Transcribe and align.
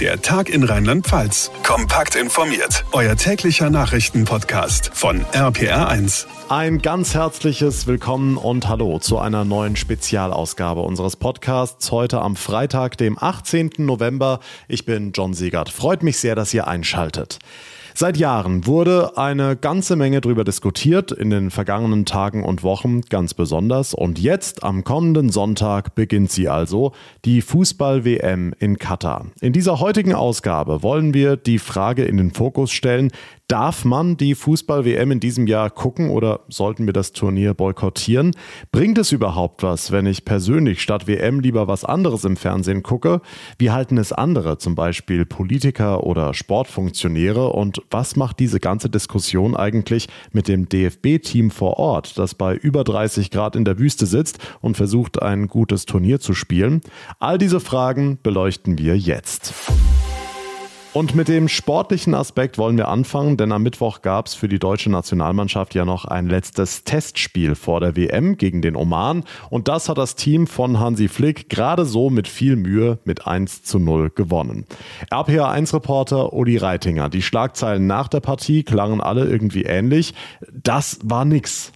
Der 0.00 0.20
Tag 0.20 0.48
in 0.48 0.64
Rheinland-Pfalz. 0.64 1.52
Kompakt 1.62 2.16
informiert. 2.16 2.84
Euer 2.90 3.14
täglicher 3.14 3.70
Nachrichtenpodcast 3.70 4.90
von 4.92 5.24
RPR1. 5.26 6.26
Ein 6.48 6.82
ganz 6.82 7.14
herzliches 7.14 7.86
Willkommen 7.86 8.36
und 8.36 8.68
Hallo 8.68 8.98
zu 8.98 9.20
einer 9.20 9.44
neuen 9.44 9.76
Spezialausgabe 9.76 10.80
unseres 10.80 11.14
Podcasts 11.14 11.92
heute 11.92 12.20
am 12.20 12.34
Freitag, 12.34 12.98
dem 12.98 13.16
18. 13.22 13.70
November. 13.78 14.40
Ich 14.66 14.84
bin 14.84 15.12
John 15.12 15.32
Siegert. 15.32 15.68
Freut 15.68 16.02
mich 16.02 16.18
sehr, 16.18 16.34
dass 16.34 16.52
ihr 16.52 16.66
einschaltet. 16.66 17.38
Seit 17.96 18.16
Jahren 18.16 18.66
wurde 18.66 19.16
eine 19.16 19.54
ganze 19.54 19.94
Menge 19.94 20.20
darüber 20.20 20.42
diskutiert, 20.42 21.12
in 21.12 21.30
den 21.30 21.52
vergangenen 21.52 22.04
Tagen 22.04 22.42
und 22.42 22.64
Wochen 22.64 23.02
ganz 23.02 23.34
besonders. 23.34 23.94
Und 23.94 24.18
jetzt, 24.18 24.64
am 24.64 24.82
kommenden 24.82 25.30
Sonntag, 25.30 25.94
beginnt 25.94 26.32
sie 26.32 26.48
also, 26.48 26.90
die 27.24 27.40
Fußball-WM 27.40 28.52
in 28.58 28.78
Katar. 28.78 29.26
In 29.40 29.52
dieser 29.52 29.78
heutigen 29.78 30.12
Ausgabe 30.12 30.82
wollen 30.82 31.14
wir 31.14 31.36
die 31.36 31.60
Frage 31.60 32.04
in 32.04 32.16
den 32.16 32.32
Fokus 32.32 32.72
stellen, 32.72 33.12
Darf 33.48 33.84
man 33.84 34.16
die 34.16 34.34
Fußball-WM 34.34 35.10
in 35.10 35.20
diesem 35.20 35.46
Jahr 35.46 35.68
gucken 35.68 36.08
oder 36.08 36.40
sollten 36.48 36.86
wir 36.86 36.94
das 36.94 37.12
Turnier 37.12 37.52
boykottieren? 37.52 38.30
Bringt 38.72 38.96
es 38.96 39.12
überhaupt 39.12 39.62
was, 39.62 39.92
wenn 39.92 40.06
ich 40.06 40.24
persönlich 40.24 40.80
statt 40.80 41.06
WM 41.06 41.40
lieber 41.40 41.68
was 41.68 41.84
anderes 41.84 42.24
im 42.24 42.38
Fernsehen 42.38 42.82
gucke? 42.82 43.20
Wie 43.58 43.70
halten 43.70 43.98
es 43.98 44.14
andere, 44.14 44.56
zum 44.56 44.74
Beispiel 44.74 45.26
Politiker 45.26 46.04
oder 46.04 46.32
Sportfunktionäre? 46.32 47.50
Und 47.50 47.82
was 47.90 48.16
macht 48.16 48.40
diese 48.40 48.60
ganze 48.60 48.90
Diskussion 48.90 49.56
eigentlich 49.56 50.08
mit 50.32 50.48
dem 50.48 50.68
DFB-Team 50.68 51.50
vor 51.50 51.78
Ort, 51.78 52.18
das 52.18 52.34
bei 52.34 52.54
über 52.54 52.84
30 52.84 53.30
Grad 53.30 53.56
in 53.56 53.64
der 53.64 53.78
Wüste 53.78 54.06
sitzt 54.06 54.38
und 54.60 54.76
versucht, 54.76 55.22
ein 55.22 55.48
gutes 55.48 55.86
Turnier 55.86 56.20
zu 56.20 56.34
spielen? 56.34 56.80
All 57.18 57.38
diese 57.38 57.60
Fragen 57.60 58.18
beleuchten 58.22 58.78
wir 58.78 58.96
jetzt. 58.96 59.52
Und 60.94 61.16
mit 61.16 61.26
dem 61.26 61.48
sportlichen 61.48 62.14
Aspekt 62.14 62.56
wollen 62.56 62.76
wir 62.76 62.86
anfangen, 62.86 63.36
denn 63.36 63.50
am 63.50 63.64
Mittwoch 63.64 64.00
gab 64.00 64.28
es 64.28 64.34
für 64.34 64.46
die 64.46 64.60
deutsche 64.60 64.90
Nationalmannschaft 64.90 65.74
ja 65.74 65.84
noch 65.84 66.04
ein 66.04 66.28
letztes 66.28 66.84
Testspiel 66.84 67.56
vor 67.56 67.80
der 67.80 67.96
WM 67.96 68.36
gegen 68.36 68.62
den 68.62 68.76
Oman. 68.76 69.24
Und 69.50 69.66
das 69.66 69.88
hat 69.88 69.98
das 69.98 70.14
Team 70.14 70.46
von 70.46 70.78
Hansi 70.78 71.08
Flick 71.08 71.48
gerade 71.48 71.84
so 71.84 72.10
mit 72.10 72.28
viel 72.28 72.54
Mühe 72.54 73.00
mit 73.04 73.26
1 73.26 73.64
zu 73.64 73.80
0 73.80 74.10
gewonnen. 74.10 74.66
RPA1-Reporter 75.10 76.32
Uli 76.32 76.58
Reitinger. 76.58 77.08
Die 77.08 77.22
Schlagzeilen 77.22 77.88
nach 77.88 78.06
der 78.06 78.20
Partie 78.20 78.62
klangen 78.62 79.00
alle 79.00 79.24
irgendwie 79.24 79.64
ähnlich. 79.64 80.14
Das 80.52 81.00
war 81.02 81.24
nix. 81.24 81.72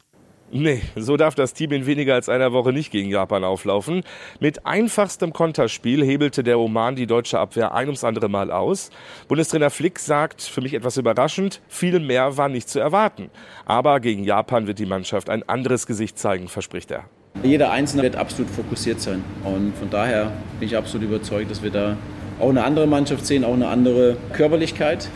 Nee, 0.51 0.81
so 0.97 1.19
darf 1.19 1.35
das 1.35 1.53
Team 1.53 1.73
in 1.73 1.85
weniger 1.85 2.15
als 2.15 2.31
einer 2.31 2.53
Woche 2.53 2.73
nicht 2.73 2.91
gegen 2.91 3.11
Japan 3.11 3.45
auflaufen. 3.45 4.03
Mit 4.41 4.65
einfachstem 4.65 5.35
Konterspiel 5.35 6.03
hebelte 6.03 6.43
der 6.43 6.59
Oman 6.59 6.97
die 6.97 7.07
deutsche 7.07 7.39
Abwehr 7.39 7.75
ein 7.75 7.89
ums 7.89 8.03
andere 8.03 8.31
Mal 8.31 8.51
aus. 8.51 8.89
Bundestrainer 9.29 9.69
Flick 9.69 9.99
sagt, 9.99 10.41
für 10.41 10.63
mich 10.63 10.73
etwas 10.73 10.97
überraschend, 10.97 11.61
viel 11.69 12.01
mehr 12.01 12.39
war 12.39 12.49
nicht 12.49 12.71
zu 12.71 12.81
erwarten. 12.81 13.31
Aber 13.67 14.01
gegen 14.01 14.25
Japan 14.25 14.67
wird 14.67 14.79
die 14.79 14.87
Mannschaft 14.87 15.29
ein 15.29 15.47
anderes 15.47 15.87
Gesicht 15.87 16.19
zeigen, 16.19 16.49
verspricht 16.49 16.91
er. 16.91 17.05
Jeder 17.43 17.71
Einzelne 17.71 18.03
wird 18.03 18.17
absolut 18.17 18.51
fokussiert 18.51 19.03
sein. 19.03 19.23
Und 19.45 19.77
von 19.77 19.91
daher 19.91 20.33
bin 20.59 20.69
ich 20.69 20.77
absolut 20.77 21.09
überzeugt, 21.09 21.51
dass 21.51 21.63
wir 21.63 21.71
da 21.71 21.99
auch 22.41 22.49
eine 22.49 22.65
andere 22.65 22.87
Mannschaft 22.87 23.27
sehen, 23.27 23.45
auch 23.45 23.53
eine 23.53 23.69
andere 23.69 24.17
Körperlichkeit. 24.33 25.11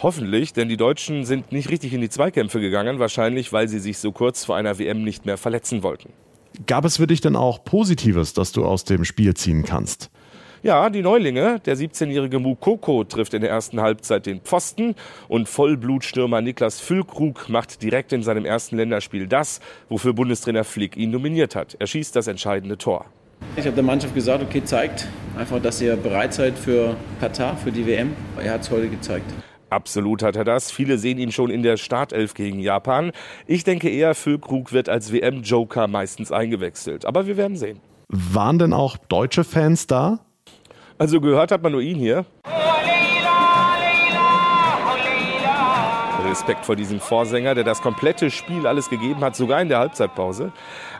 Hoffentlich, 0.00 0.52
denn 0.52 0.68
die 0.68 0.76
Deutschen 0.76 1.24
sind 1.24 1.50
nicht 1.50 1.70
richtig 1.70 1.92
in 1.92 2.00
die 2.00 2.08
Zweikämpfe 2.08 2.60
gegangen, 2.60 3.00
wahrscheinlich 3.00 3.52
weil 3.52 3.68
sie 3.68 3.80
sich 3.80 3.98
so 3.98 4.12
kurz 4.12 4.44
vor 4.44 4.54
einer 4.54 4.78
WM 4.78 5.02
nicht 5.02 5.26
mehr 5.26 5.36
verletzen 5.36 5.82
wollten. 5.82 6.12
Gab 6.66 6.84
es 6.84 6.98
für 6.98 7.08
dich 7.08 7.20
denn 7.20 7.34
auch 7.34 7.64
Positives, 7.64 8.32
das 8.32 8.52
du 8.52 8.64
aus 8.64 8.84
dem 8.84 9.04
Spiel 9.04 9.34
ziehen 9.34 9.64
kannst? 9.64 10.10
Ja, 10.62 10.88
die 10.90 11.02
Neulinge, 11.02 11.60
der 11.60 11.76
17-jährige 11.76 12.38
Mukoko 12.38 13.04
trifft 13.04 13.34
in 13.34 13.42
der 13.42 13.50
ersten 13.50 13.80
Halbzeit 13.80 14.26
den 14.26 14.40
Pfosten 14.40 14.94
und 15.28 15.48
Vollblutstürmer 15.48 16.40
Niklas 16.42 16.80
Füllkrug 16.80 17.48
macht 17.48 17.82
direkt 17.82 18.12
in 18.12 18.22
seinem 18.22 18.44
ersten 18.44 18.76
Länderspiel 18.76 19.26
das, 19.26 19.60
wofür 19.88 20.12
Bundestrainer 20.12 20.64
Flick 20.64 20.96
ihn 20.96 21.10
nominiert 21.10 21.56
hat. 21.56 21.76
Er 21.78 21.86
schießt 21.88 22.14
das 22.14 22.28
entscheidende 22.28 22.78
Tor. 22.78 23.06
Ich 23.56 23.64
habe 23.66 23.74
der 23.74 23.84
Mannschaft 23.84 24.14
gesagt, 24.14 24.42
okay, 24.42 24.62
zeigt 24.64 25.08
einfach, 25.36 25.60
dass 25.60 25.80
ihr 25.80 25.96
bereit 25.96 26.34
seid 26.34 26.58
für 26.58 26.96
Katar, 27.20 27.56
für 27.56 27.70
die 27.70 27.86
WM. 27.86 28.16
Er 28.40 28.54
hat 28.54 28.62
es 28.62 28.70
heute 28.70 28.88
gezeigt. 28.88 29.32
Absolut 29.70 30.22
hat 30.22 30.36
er 30.36 30.44
das. 30.44 30.70
Viele 30.70 30.98
sehen 30.98 31.18
ihn 31.18 31.32
schon 31.32 31.50
in 31.50 31.62
der 31.62 31.76
Startelf 31.76 32.34
gegen 32.34 32.58
Japan. 32.58 33.12
Ich 33.46 33.64
denke 33.64 33.90
eher, 33.90 34.14
Füllkrug 34.14 34.72
wird 34.72 34.88
als 34.88 35.12
WM-Joker 35.12 35.88
meistens 35.88 36.32
eingewechselt. 36.32 37.04
Aber 37.04 37.26
wir 37.26 37.36
werden 37.36 37.56
sehen. 37.56 37.80
Waren 38.08 38.58
denn 38.58 38.72
auch 38.72 38.96
deutsche 38.96 39.44
Fans 39.44 39.86
da? 39.86 40.20
Also 40.96 41.20
gehört 41.20 41.52
hat 41.52 41.62
man 41.62 41.72
nur 41.72 41.82
ihn 41.82 41.98
hier. 41.98 42.24
Respekt 46.28 46.66
vor 46.66 46.76
diesem 46.76 47.00
Vorsänger, 47.00 47.54
der 47.54 47.64
das 47.64 47.80
komplette 47.80 48.30
Spiel 48.30 48.66
alles 48.66 48.90
gegeben 48.90 49.20
hat, 49.20 49.34
sogar 49.34 49.62
in 49.62 49.68
der 49.68 49.78
Halbzeitpause. 49.78 50.52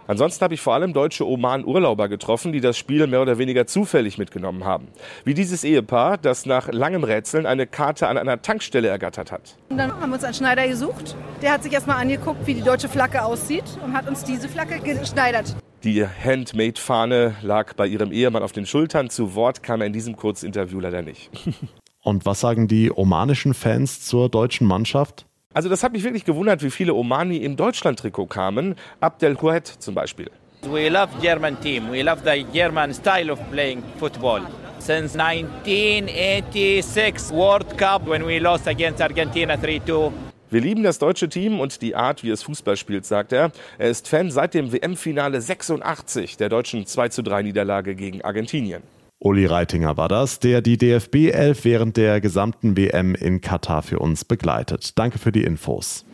Ansonsten 0.06 0.42
habe 0.42 0.54
ich 0.54 0.60
vor 0.60 0.74
allem 0.74 0.94
deutsche 0.94 1.26
Oman-Urlauber 1.26 2.08
getroffen, 2.08 2.52
die 2.52 2.60
das 2.60 2.78
Spiel 2.78 3.06
mehr 3.06 3.20
oder 3.20 3.36
weniger 3.36 3.66
zufällig 3.66 4.16
mitgenommen 4.16 4.64
haben. 4.64 4.88
Wie 5.24 5.34
dieses 5.34 5.64
Ehepaar, 5.64 6.16
das 6.16 6.46
nach 6.46 6.68
langem 6.72 7.04
Rätseln 7.04 7.44
eine 7.44 7.66
Karte 7.66 8.08
an 8.08 8.16
einer 8.16 8.40
Tankstelle 8.40 8.88
ergattert 8.88 9.30
hat. 9.30 9.56
Und 9.68 9.76
dann 9.76 9.92
haben 9.92 10.10
wir 10.10 10.14
uns 10.14 10.24
einen 10.24 10.34
Schneider 10.34 10.66
gesucht. 10.66 11.14
Der 11.42 11.52
hat 11.52 11.62
sich 11.62 11.72
erstmal 11.72 12.00
angeguckt, 12.00 12.46
wie 12.46 12.54
die 12.54 12.62
deutsche 12.62 12.88
Flagge 12.88 13.22
aussieht 13.22 13.64
und 13.84 13.92
hat 13.92 14.08
uns 14.08 14.24
diese 14.24 14.48
Flagge 14.48 14.80
geschneidert. 14.80 15.54
Die 15.84 16.04
Handmade-Fahne 16.04 17.36
lag 17.42 17.74
bei 17.74 17.86
ihrem 17.86 18.10
Ehemann 18.10 18.42
auf 18.42 18.52
den 18.52 18.66
Schultern. 18.66 19.10
Zu 19.10 19.34
Wort 19.34 19.62
kam 19.62 19.80
er 19.80 19.86
in 19.86 19.92
diesem 19.92 20.16
Kurzinterview 20.16 20.80
leider 20.80 21.02
nicht. 21.02 21.30
Und 22.08 22.24
was 22.24 22.40
sagen 22.40 22.68
die 22.68 22.90
omanischen 22.90 23.52
Fans 23.52 24.00
zur 24.00 24.30
deutschen 24.30 24.66
Mannschaft? 24.66 25.26
Also 25.52 25.68
das 25.68 25.82
hat 25.82 25.92
mich 25.92 26.04
wirklich 26.04 26.24
gewundert, 26.24 26.62
wie 26.62 26.70
viele 26.70 26.94
Omani 26.94 27.36
im 27.36 27.56
Deutschland-Trikot 27.56 28.28
kamen. 28.28 28.76
Abdel 28.98 29.36
Huet 29.42 29.66
zum 29.66 29.94
Beispiel. 29.94 30.30
We 30.62 30.88
love 30.88 31.08
German 31.20 31.60
team. 31.60 31.92
We 31.92 32.00
love 32.00 32.22
the 32.24 32.46
German 32.50 32.94
style 32.94 33.30
of 33.30 33.38
playing 33.50 33.82
football. 33.98 34.40
Since 34.78 35.20
1986 35.20 37.30
World 37.30 37.76
Cup 37.76 38.08
when 38.08 38.26
we 38.26 38.38
lost 38.38 38.66
against 38.66 39.02
Argentina 39.02 39.56
3-2. 39.56 40.10
Wir 40.48 40.60
lieben 40.62 40.84
das 40.84 40.98
deutsche 40.98 41.28
Team 41.28 41.60
und 41.60 41.82
die 41.82 41.94
Art, 41.94 42.22
wie 42.22 42.30
es 42.30 42.42
Fußball 42.42 42.78
spielt, 42.78 43.04
sagt 43.04 43.34
er. 43.34 43.52
Er 43.76 43.90
ist 43.90 44.08
Fan 44.08 44.30
seit 44.30 44.54
dem 44.54 44.72
WM-Finale 44.72 45.42
86 45.42 46.38
der 46.38 46.48
deutschen 46.48 46.86
2 46.86 47.42
Niederlage 47.42 47.94
gegen 47.94 48.22
Argentinien. 48.22 48.82
Uli 49.20 49.46
Reitinger 49.46 49.96
war 49.96 50.08
das, 50.08 50.38
der 50.38 50.62
die 50.62 50.78
DFB 50.78 51.32
11 51.32 51.64
während 51.64 51.96
der 51.96 52.20
gesamten 52.20 52.76
WM 52.76 53.16
in 53.16 53.40
Katar 53.40 53.82
für 53.82 53.98
uns 53.98 54.24
begleitet. 54.24 54.96
Danke 54.96 55.18
für 55.18 55.32
die 55.32 55.42
Infos. 55.42 56.04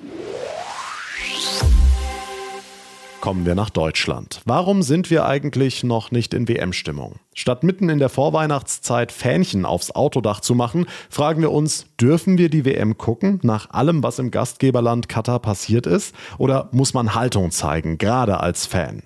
Kommen 3.21 3.45
wir 3.45 3.55
nach 3.55 3.69
Deutschland. 3.69 4.41
Warum 4.47 4.83
sind 4.83 5.11
wir 5.11 5.27
eigentlich 5.27 5.85
noch 5.85 6.13
nicht 6.13 6.33
in 6.33 6.49
WM-Stimmung? 6.49 7.17
Statt 7.35 7.63
mitten 7.63 7.91
in 7.91 7.99
der 7.99 8.09
Vorweihnachtszeit 8.09 9.13
Fähnchen 9.13 9.67
aufs 9.67 9.91
Autodach 9.91 10.41
zu 10.41 10.55
machen, 10.55 10.87
fragen 11.11 11.43
wir 11.43 11.53
uns, 11.53 11.87
dürfen 12.01 12.39
wir 12.39 12.49
die 12.49 12.65
WM 12.65 12.97
gucken, 12.97 13.39
nach 13.43 13.69
allem, 13.71 14.03
was 14.03 14.19
im 14.19 14.31
Gastgeberland 14.31 15.11
Katar 15.11 15.41
passiert 15.41 15.87
ist? 15.87 16.15
Oder 16.39 16.69
muss 16.73 16.95
man 16.95 17.15
Haltung 17.15 17.51
zeigen, 17.51 17.99
gerade 17.99 18.41
als 18.41 18.65
Fan? 18.67 19.03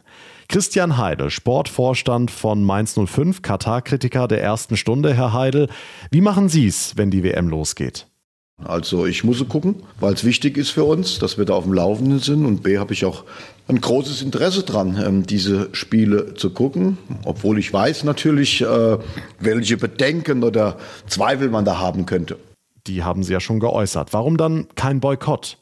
Christian 0.51 0.97
Heidel, 0.97 1.29
Sportvorstand 1.29 2.31
von 2.31 2.65
Mainz 2.65 2.95
05, 2.95 3.43
Katar-Kritiker 3.43 4.27
der 4.27 4.43
ersten 4.43 4.79
Stunde. 4.79 5.13
Herr 5.13 5.35
Heidel, 5.35 5.69
wie 6.11 6.23
machen 6.23 6.49
Sie 6.49 6.67
es, 6.67 6.97
wenn 6.97 7.11
die 7.11 7.23
WM 7.23 7.51
losgeht? 7.51 8.07
Also 8.65 9.05
ich 9.05 9.25
muss 9.25 9.47
gucken, 9.47 9.83
weil 10.01 10.15
es 10.15 10.25
wichtig 10.25 10.57
ist 10.57 10.71
für 10.71 10.85
uns, 10.85 11.19
dass 11.19 11.37
wir 11.37 11.45
da 11.45 11.53
auf 11.53 11.65
dem 11.65 11.75
Laufenden 11.75 12.19
sind. 12.19 12.47
Und 12.47 12.63
B 12.63 12.79
habe 12.79 12.95
ich 12.95 13.05
auch 13.05 13.25
ein 13.69 13.79
großes 13.79 14.23
Interesse 14.23 14.63
dran, 14.63 14.99
ähm, 15.07 15.27
diese 15.27 15.69
Spiele 15.73 16.33
zu 16.33 16.49
gucken. 16.51 16.97
Obwohl 17.25 17.59
ich 17.59 17.71
weiß 17.71 18.05
natürlich, 18.05 18.63
äh, 18.63 18.99
welche 19.39 19.77
Bedenken 19.77 20.43
oder 20.43 20.79
Zweifel 21.07 21.51
man 21.51 21.67
da 21.67 21.79
haben 21.79 22.07
könnte. 22.07 22.39
Die 22.87 23.05
haben 23.05 23.23
Sie 23.23 23.35
ja 23.35 23.41
schon 23.41 23.61
geäußert. 23.61 24.15
Warum 24.15 24.39
dann 24.39 24.67
kein 24.77 25.01
Boykott? 25.01 25.59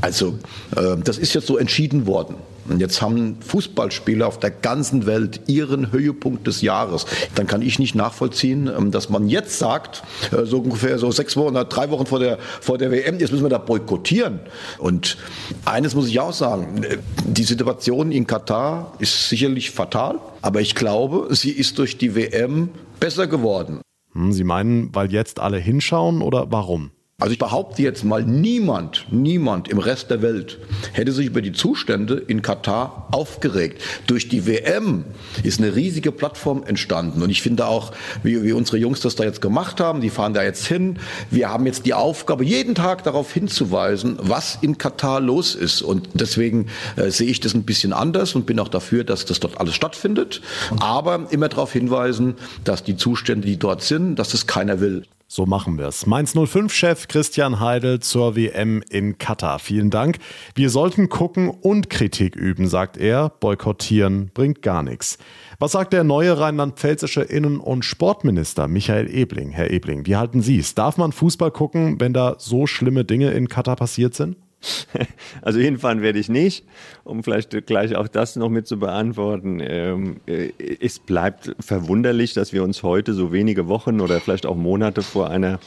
Also, 0.00 0.38
äh, 0.76 0.96
das 1.02 1.18
ist 1.18 1.34
jetzt 1.34 1.46
so 1.46 1.58
entschieden 1.58 2.06
worden. 2.06 2.36
Und 2.68 2.80
jetzt 2.80 3.02
haben 3.02 3.38
Fußballspieler 3.40 4.26
auf 4.26 4.38
der 4.38 4.50
ganzen 4.50 5.06
Welt 5.06 5.40
ihren 5.46 5.90
Höhepunkt 5.90 6.46
des 6.46 6.62
Jahres. 6.62 7.06
Dann 7.34 7.46
kann 7.46 7.62
ich 7.62 7.78
nicht 7.78 7.94
nachvollziehen, 7.94 8.70
ähm, 8.76 8.90
dass 8.90 9.08
man 9.08 9.28
jetzt 9.28 9.58
sagt, 9.58 10.02
äh, 10.30 10.44
so 10.44 10.58
ungefähr 10.58 10.98
so 10.98 11.10
sechs 11.10 11.36
Wochen, 11.36 11.54
drei 11.54 11.90
Wochen 11.90 12.06
vor 12.06 12.20
der, 12.20 12.38
vor 12.60 12.78
der 12.78 12.90
WM, 12.90 13.18
jetzt 13.18 13.32
müssen 13.32 13.44
wir 13.44 13.50
da 13.50 13.58
boykottieren. 13.58 14.40
Und 14.78 15.16
eines 15.64 15.94
muss 15.94 16.08
ich 16.08 16.20
auch 16.20 16.32
sagen, 16.32 16.84
äh, 16.84 16.98
die 17.26 17.44
Situation 17.44 18.12
in 18.12 18.26
Katar 18.26 18.92
ist 18.98 19.28
sicherlich 19.28 19.70
fatal, 19.70 20.20
aber 20.40 20.60
ich 20.60 20.74
glaube, 20.74 21.28
sie 21.34 21.50
ist 21.50 21.78
durch 21.78 21.98
die 21.98 22.14
WM 22.14 22.70
besser 23.00 23.26
geworden. 23.26 23.80
Hm, 24.12 24.32
sie 24.32 24.44
meinen, 24.44 24.94
weil 24.94 25.10
jetzt 25.10 25.40
alle 25.40 25.58
hinschauen 25.58 26.22
oder 26.22 26.46
warum? 26.50 26.90
Also 27.22 27.34
ich 27.34 27.38
behaupte 27.38 27.82
jetzt 27.82 28.02
mal, 28.02 28.24
niemand, 28.24 29.06
niemand 29.12 29.68
im 29.68 29.78
Rest 29.78 30.10
der 30.10 30.22
Welt 30.22 30.58
hätte 30.92 31.12
sich 31.12 31.26
über 31.26 31.40
die 31.40 31.52
Zustände 31.52 32.14
in 32.14 32.42
Katar 32.42 33.06
aufgeregt. 33.12 33.80
Durch 34.08 34.28
die 34.28 34.44
WM 34.44 35.04
ist 35.44 35.60
eine 35.60 35.76
riesige 35.76 36.10
Plattform 36.10 36.64
entstanden. 36.64 37.22
Und 37.22 37.30
ich 37.30 37.40
finde 37.40 37.66
auch, 37.66 37.92
wie, 38.24 38.42
wie 38.42 38.50
unsere 38.50 38.78
Jungs 38.78 39.02
das 39.02 39.14
da 39.14 39.22
jetzt 39.22 39.40
gemacht 39.40 39.78
haben, 39.78 40.00
die 40.00 40.10
fahren 40.10 40.34
da 40.34 40.42
jetzt 40.42 40.66
hin. 40.66 40.98
Wir 41.30 41.48
haben 41.48 41.64
jetzt 41.64 41.86
die 41.86 41.94
Aufgabe, 41.94 42.44
jeden 42.44 42.74
Tag 42.74 43.04
darauf 43.04 43.32
hinzuweisen, 43.32 44.18
was 44.20 44.58
in 44.60 44.76
Katar 44.76 45.20
los 45.20 45.54
ist. 45.54 45.80
Und 45.80 46.08
deswegen 46.14 46.66
äh, 46.96 47.10
sehe 47.10 47.28
ich 47.28 47.38
das 47.38 47.54
ein 47.54 47.62
bisschen 47.62 47.92
anders 47.92 48.34
und 48.34 48.46
bin 48.46 48.58
auch 48.58 48.66
dafür, 48.66 49.04
dass 49.04 49.26
das 49.26 49.38
dort 49.38 49.60
alles 49.60 49.76
stattfindet. 49.76 50.42
Aber 50.80 51.28
immer 51.30 51.48
darauf 51.48 51.72
hinweisen, 51.72 52.34
dass 52.64 52.82
die 52.82 52.96
Zustände, 52.96 53.46
die 53.46 53.58
dort 53.58 53.84
sind, 53.84 54.16
dass 54.16 54.30
das 54.30 54.48
keiner 54.48 54.80
will. 54.80 55.04
So 55.34 55.46
machen 55.46 55.78
wir 55.78 55.86
es. 55.86 56.04
Mainz 56.04 56.36
05-Chef 56.36 57.08
Christian 57.08 57.58
Heidel 57.58 58.00
zur 58.00 58.36
WM 58.36 58.82
in 58.90 59.16
Katar. 59.16 59.60
Vielen 59.60 59.88
Dank. 59.88 60.18
Wir 60.54 60.68
sollten 60.68 61.08
gucken 61.08 61.48
und 61.48 61.88
Kritik 61.88 62.36
üben, 62.36 62.68
sagt 62.68 62.98
er. 62.98 63.30
Boykottieren 63.40 64.30
bringt 64.34 64.60
gar 64.60 64.82
nichts. 64.82 65.16
Was 65.58 65.72
sagt 65.72 65.94
der 65.94 66.04
neue 66.04 66.38
rheinland-pfälzische 66.38 67.22
Innen- 67.22 67.60
und 67.60 67.82
Sportminister 67.82 68.68
Michael 68.68 69.08
Ebling? 69.08 69.52
Herr 69.52 69.70
Ebling, 69.70 70.04
wie 70.04 70.16
halten 70.16 70.42
Sie 70.42 70.58
es? 70.58 70.74
Darf 70.74 70.98
man 70.98 71.12
Fußball 71.12 71.50
gucken, 71.50 71.98
wenn 71.98 72.12
da 72.12 72.36
so 72.36 72.66
schlimme 72.66 73.06
Dinge 73.06 73.30
in 73.30 73.48
Katar 73.48 73.76
passiert 73.76 74.12
sind? 74.12 74.36
Also 75.42 75.58
hinfahren 75.58 76.02
werde 76.02 76.18
ich 76.18 76.28
nicht, 76.28 76.64
um 77.04 77.22
vielleicht 77.22 77.66
gleich 77.66 77.96
auch 77.96 78.08
das 78.08 78.36
noch 78.36 78.48
mit 78.48 78.66
zu 78.66 78.78
beantworten. 78.78 79.60
Ähm, 79.60 80.20
äh, 80.26 80.50
es 80.80 80.98
bleibt 80.98 81.54
verwunderlich, 81.60 82.34
dass 82.34 82.52
wir 82.52 82.62
uns 82.62 82.82
heute 82.82 83.14
so 83.14 83.32
wenige 83.32 83.68
Wochen 83.68 84.00
oder 84.00 84.20
vielleicht 84.20 84.46
auch 84.46 84.56
Monate 84.56 85.02
vor 85.02 85.30
einer 85.30 85.58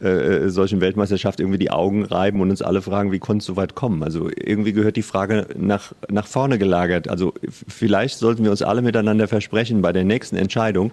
äh, 0.00 0.08
äh 0.08 0.48
solchen 0.48 0.80
Weltmeisterschaft 0.80 1.40
irgendwie 1.40 1.58
die 1.58 1.70
Augen 1.70 2.04
reiben 2.04 2.40
und 2.40 2.50
uns 2.50 2.62
alle 2.62 2.80
fragen, 2.80 3.12
wie 3.12 3.18
konnte 3.18 3.42
es 3.42 3.46
so 3.46 3.56
weit 3.56 3.74
kommen? 3.74 4.02
Also 4.02 4.30
irgendwie 4.34 4.72
gehört 4.72 4.96
die 4.96 5.02
Frage 5.02 5.48
nach, 5.56 5.92
nach 6.08 6.26
vorne 6.26 6.58
gelagert. 6.58 7.08
Also 7.08 7.34
vielleicht 7.68 8.18
sollten 8.18 8.44
wir 8.44 8.50
uns 8.50 8.62
alle 8.62 8.80
miteinander 8.80 9.28
versprechen, 9.28 9.82
bei 9.82 9.92
der 9.92 10.04
nächsten 10.04 10.36
Entscheidung, 10.36 10.92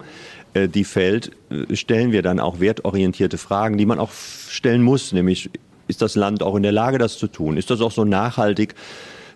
die 0.54 0.84
fällt, 0.84 1.30
stellen 1.72 2.10
wir 2.10 2.22
dann 2.22 2.40
auch 2.40 2.58
wertorientierte 2.58 3.36
Fragen, 3.36 3.76
die 3.76 3.84
man 3.84 3.98
auch 3.98 4.10
stellen 4.12 4.82
muss, 4.82 5.12
nämlich 5.12 5.50
ist 5.88 6.02
das 6.02 6.14
Land 6.14 6.42
auch 6.42 6.54
in 6.54 6.62
der 6.62 6.72
Lage, 6.72 6.98
das 6.98 7.18
zu 7.18 7.26
tun? 7.26 7.56
Ist 7.56 7.70
das 7.70 7.80
auch 7.80 7.92
so 7.92 8.04
nachhaltig? 8.04 8.74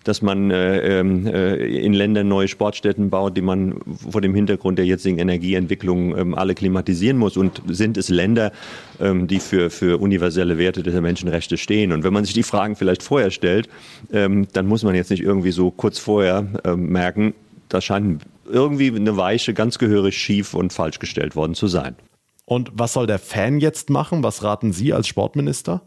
dass 0.04 0.22
man 0.22 0.50
äh, 0.50 1.00
ähm, 1.00 1.26
äh, 1.26 1.54
in 1.56 1.92
Ländern 1.92 2.28
neue 2.28 2.48
Sportstätten 2.48 3.10
baut, 3.10 3.36
die 3.36 3.42
man 3.42 3.80
vor 4.10 4.20
dem 4.20 4.34
Hintergrund 4.34 4.78
der 4.78 4.86
jetzigen 4.86 5.18
Energieentwicklung 5.18 6.16
ähm, 6.16 6.34
alle 6.34 6.54
klimatisieren 6.54 7.18
muss. 7.18 7.36
Und 7.36 7.62
sind 7.68 7.96
es 7.96 8.08
Länder, 8.08 8.52
ähm, 9.00 9.26
die 9.26 9.38
für, 9.38 9.70
für 9.70 10.00
universelle 10.00 10.58
Werte 10.58 10.82
der 10.82 11.00
Menschenrechte 11.00 11.56
stehen? 11.56 11.92
Und 11.92 12.04
wenn 12.04 12.12
man 12.12 12.24
sich 12.24 12.34
die 12.34 12.42
Fragen 12.42 12.76
vielleicht 12.76 13.02
vorher 13.02 13.30
stellt, 13.30 13.68
ähm, 14.12 14.48
dann 14.52 14.66
muss 14.66 14.82
man 14.82 14.94
jetzt 14.94 15.10
nicht 15.10 15.22
irgendwie 15.22 15.52
so 15.52 15.70
kurz 15.70 15.98
vorher 15.98 16.46
ähm, 16.64 16.88
merken, 16.88 17.34
da 17.68 17.80
scheint 17.80 18.22
irgendwie 18.50 18.94
eine 18.94 19.16
Weiche 19.16 19.54
ganz 19.54 19.78
gehörig 19.78 20.18
schief 20.18 20.54
und 20.54 20.72
falsch 20.72 20.98
gestellt 20.98 21.36
worden 21.36 21.54
zu 21.54 21.68
sein. 21.68 21.96
Und 22.44 22.70
was 22.74 22.92
soll 22.92 23.06
der 23.06 23.20
Fan 23.20 23.60
jetzt 23.60 23.88
machen? 23.88 24.22
Was 24.22 24.42
raten 24.42 24.72
Sie 24.72 24.92
als 24.92 25.06
Sportminister? 25.06 25.82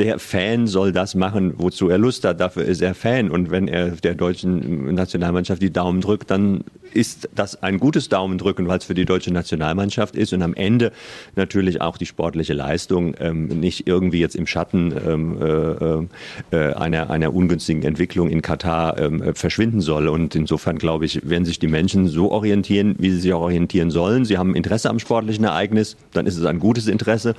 Der 0.00 0.18
Fan 0.18 0.66
soll 0.66 0.92
das 0.92 1.14
machen, 1.14 1.52
wozu 1.58 1.90
er 1.90 1.98
Lust 1.98 2.24
hat. 2.24 2.40
Dafür 2.40 2.64
ist 2.64 2.80
er 2.80 2.94
Fan. 2.94 3.30
Und 3.30 3.50
wenn 3.50 3.68
er 3.68 3.90
der 3.90 4.14
deutschen 4.14 4.94
Nationalmannschaft 4.94 5.60
die 5.60 5.70
Daumen 5.70 6.00
drückt, 6.00 6.30
dann 6.30 6.64
ist 6.92 7.28
das 7.34 7.62
ein 7.62 7.78
gutes 7.78 8.08
Daumendrücken, 8.08 8.66
weil 8.66 8.78
es 8.78 8.84
für 8.84 8.94
die 8.94 9.04
deutsche 9.04 9.32
Nationalmannschaft 9.32 10.16
ist 10.16 10.32
und 10.32 10.42
am 10.42 10.54
Ende 10.54 10.90
natürlich 11.36 11.80
auch 11.80 11.98
die 11.98 12.06
sportliche 12.06 12.54
Leistung 12.54 13.14
ähm, 13.20 13.46
nicht 13.46 13.86
irgendwie 13.86 14.20
jetzt 14.20 14.34
im 14.36 14.46
Schatten 14.46 14.92
ähm, 15.06 15.38
äh, 15.40 16.56
äh, 16.56 16.72
einer, 16.74 17.10
einer 17.10 17.34
ungünstigen 17.34 17.82
Entwicklung 17.82 18.30
in 18.30 18.42
Katar 18.42 18.98
ähm, 18.98 19.34
verschwinden 19.34 19.80
soll. 19.80 20.08
Und 20.08 20.34
insofern 20.34 20.78
glaube 20.78 21.04
ich, 21.04 21.28
werden 21.28 21.44
sich 21.44 21.58
die 21.58 21.68
Menschen 21.68 22.08
so 22.08 22.30
orientieren, 22.32 22.96
wie 22.98 23.10
sie 23.10 23.20
sich 23.20 23.32
auch 23.32 23.42
orientieren 23.42 23.90
sollen. 23.90 24.24
Sie 24.24 24.38
haben 24.38 24.54
Interesse 24.54 24.88
am 24.88 24.98
sportlichen 24.98 25.44
Ereignis, 25.44 25.96
dann 26.12 26.26
ist 26.26 26.38
es 26.38 26.44
ein 26.46 26.58
gutes 26.58 26.88
Interesse. 26.88 27.34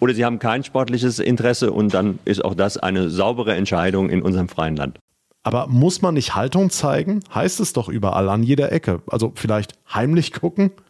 Oder 0.00 0.14
sie 0.14 0.24
haben 0.24 0.38
kein 0.38 0.64
sportliches 0.64 1.18
Interesse 1.18 1.72
und 1.72 1.94
dann 1.94 2.05
ist 2.24 2.44
auch 2.44 2.54
das 2.54 2.76
eine 2.76 3.10
saubere 3.10 3.54
Entscheidung 3.54 4.10
in 4.10 4.22
unserem 4.22 4.48
freien 4.48 4.76
Land. 4.76 4.98
Aber 5.46 5.68
muss 5.68 6.02
man 6.02 6.14
nicht 6.14 6.34
Haltung 6.34 6.70
zeigen? 6.70 7.20
Heißt 7.32 7.60
es 7.60 7.72
doch 7.72 7.88
überall 7.88 8.28
an 8.30 8.42
jeder 8.42 8.72
Ecke. 8.72 9.00
Also 9.06 9.30
vielleicht 9.36 9.74
heimlich 9.94 10.32
gucken? 10.32 10.72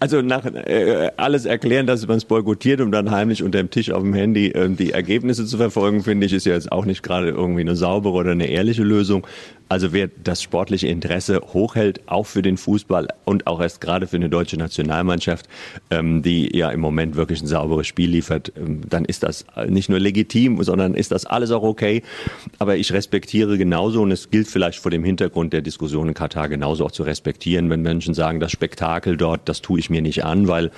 Also 0.00 0.22
nach 0.22 0.44
äh, 0.46 1.10
alles 1.16 1.44
erklären, 1.44 1.86
dass 1.86 2.06
man 2.06 2.16
es 2.16 2.24
boykottiert, 2.24 2.80
um 2.80 2.92
dann 2.92 3.10
heimlich 3.10 3.42
unter 3.42 3.58
dem 3.58 3.70
Tisch 3.70 3.90
auf 3.90 4.02
dem 4.02 4.14
Handy 4.14 4.48
äh, 4.48 4.68
die 4.70 4.92
Ergebnisse 4.92 5.44
zu 5.44 5.56
verfolgen, 5.56 6.04
finde 6.04 6.26
ich, 6.26 6.32
ist 6.32 6.46
ja 6.46 6.54
jetzt 6.54 6.70
auch 6.70 6.84
nicht 6.84 7.02
gerade 7.02 7.28
irgendwie 7.28 7.62
eine 7.62 7.74
saubere 7.74 8.14
oder 8.14 8.30
eine 8.30 8.46
ehrliche 8.46 8.84
Lösung. 8.84 9.26
Also 9.68 9.92
wer 9.92 10.08
das 10.08 10.42
sportliche 10.42 10.88
Interesse 10.88 11.42
hochhält, 11.52 12.00
auch 12.06 12.26
für 12.26 12.40
den 12.40 12.56
Fußball 12.56 13.08
und 13.24 13.46
auch 13.46 13.60
erst 13.60 13.82
gerade 13.82 14.06
für 14.06 14.16
eine 14.16 14.30
deutsche 14.30 14.56
Nationalmannschaft, 14.56 15.46
ähm, 15.90 16.22
die 16.22 16.56
ja 16.56 16.70
im 16.70 16.80
Moment 16.80 17.16
wirklich 17.16 17.42
ein 17.42 17.46
sauberes 17.46 17.86
Spiel 17.86 18.08
liefert, 18.08 18.52
ähm, 18.56 18.80
dann 18.88 19.04
ist 19.04 19.24
das 19.24 19.44
nicht 19.66 19.90
nur 19.90 20.00
legitim, 20.00 20.62
sondern 20.62 20.94
ist 20.94 21.12
das 21.12 21.26
alles 21.26 21.50
auch 21.50 21.62
okay. 21.62 22.02
Aber 22.58 22.76
ich 22.76 22.92
respektiere 22.92 23.57
genauso 23.58 24.02
und 24.02 24.10
es 24.10 24.30
gilt 24.30 24.48
vielleicht 24.48 24.78
vor 24.78 24.90
dem 24.90 25.04
Hintergrund 25.04 25.52
der 25.52 25.60
Diskussion 25.60 26.08
in 26.08 26.14
Katar 26.14 26.48
genauso 26.48 26.86
auch 26.86 26.90
zu 26.90 27.02
respektieren, 27.02 27.68
wenn 27.68 27.82
Menschen 27.82 28.14
sagen, 28.14 28.40
das 28.40 28.52
Spektakel 28.52 29.16
dort, 29.16 29.48
das 29.48 29.60
tue 29.60 29.78
ich 29.78 29.90
mir 29.90 30.00
nicht 30.00 30.24
an, 30.24 30.48
weil 30.48 30.70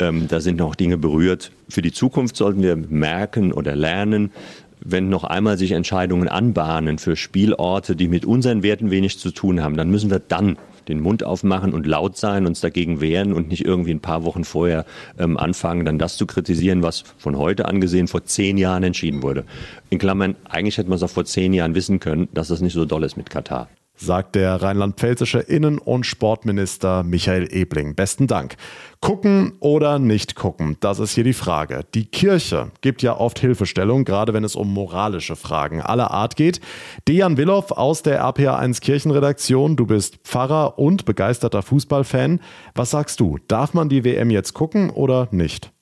ähm, 0.00 0.26
da 0.28 0.40
sind 0.40 0.58
noch 0.58 0.74
Dinge 0.74 0.98
berührt. 0.98 1.52
Für 1.68 1.82
die 1.82 1.92
Zukunft 1.92 2.36
sollten 2.36 2.62
wir 2.62 2.76
merken 2.76 3.52
oder 3.52 3.76
lernen, 3.76 4.32
wenn 4.80 5.08
noch 5.08 5.24
einmal 5.24 5.56
sich 5.56 5.72
Entscheidungen 5.72 6.28
anbahnen 6.28 6.98
für 6.98 7.16
Spielorte, 7.16 7.96
die 7.96 8.08
mit 8.08 8.24
unseren 8.24 8.62
Werten 8.62 8.90
wenig 8.90 9.18
zu 9.18 9.30
tun 9.30 9.62
haben, 9.62 9.76
dann 9.76 9.90
müssen 9.90 10.10
wir 10.10 10.18
dann 10.18 10.58
den 10.88 11.00
Mund 11.00 11.24
aufmachen 11.24 11.72
und 11.72 11.86
laut 11.86 12.16
sein, 12.16 12.46
uns 12.46 12.60
dagegen 12.60 13.00
wehren 13.00 13.32
und 13.32 13.48
nicht 13.48 13.64
irgendwie 13.64 13.92
ein 13.92 14.00
paar 14.00 14.24
Wochen 14.24 14.44
vorher 14.44 14.84
ähm, 15.18 15.36
anfangen, 15.36 15.84
dann 15.84 15.98
das 15.98 16.16
zu 16.16 16.26
kritisieren, 16.26 16.82
was 16.82 17.04
von 17.18 17.38
heute 17.38 17.66
angesehen 17.66 18.08
vor 18.08 18.24
zehn 18.24 18.58
Jahren 18.58 18.82
entschieden 18.82 19.22
wurde. 19.22 19.44
In 19.90 19.98
Klammern, 19.98 20.36
eigentlich 20.48 20.78
hätte 20.78 20.88
man 20.88 20.96
es 20.96 21.02
auch 21.02 21.10
vor 21.10 21.24
zehn 21.24 21.52
Jahren 21.52 21.74
wissen 21.74 22.00
können, 22.00 22.28
dass 22.32 22.48
das 22.48 22.60
nicht 22.60 22.74
so 22.74 22.84
doll 22.84 23.04
ist 23.04 23.16
mit 23.16 23.30
Katar 23.30 23.68
sagt 23.96 24.34
der 24.34 24.62
rheinland-pfälzische 24.62 25.38
Innen- 25.38 25.78
und 25.78 26.04
Sportminister 26.04 27.02
Michael 27.02 27.48
Ebling. 27.50 27.94
Besten 27.94 28.26
Dank. 28.26 28.56
Gucken 29.00 29.52
oder 29.60 29.98
nicht 29.98 30.34
gucken, 30.34 30.78
das 30.80 30.98
ist 30.98 31.14
hier 31.14 31.24
die 31.24 31.34
Frage. 31.34 31.84
Die 31.94 32.06
Kirche 32.06 32.70
gibt 32.80 33.02
ja 33.02 33.16
oft 33.18 33.38
Hilfestellung, 33.38 34.04
gerade 34.04 34.32
wenn 34.32 34.44
es 34.44 34.56
um 34.56 34.72
moralische 34.72 35.36
Fragen 35.36 35.82
aller 35.82 36.10
Art 36.10 36.36
geht. 36.36 36.60
Dejan 37.06 37.36
Willow 37.36 37.64
aus 37.68 38.02
der 38.02 38.24
RPA1 38.24 38.80
Kirchenredaktion, 38.80 39.76
du 39.76 39.86
bist 39.86 40.16
Pfarrer 40.24 40.78
und 40.78 41.04
begeisterter 41.04 41.62
Fußballfan. 41.62 42.40
Was 42.74 42.92
sagst 42.92 43.20
du? 43.20 43.38
Darf 43.46 43.74
man 43.74 43.90
die 43.90 44.04
WM 44.04 44.30
jetzt 44.30 44.54
gucken 44.54 44.88
oder 44.88 45.28
nicht? 45.32 45.73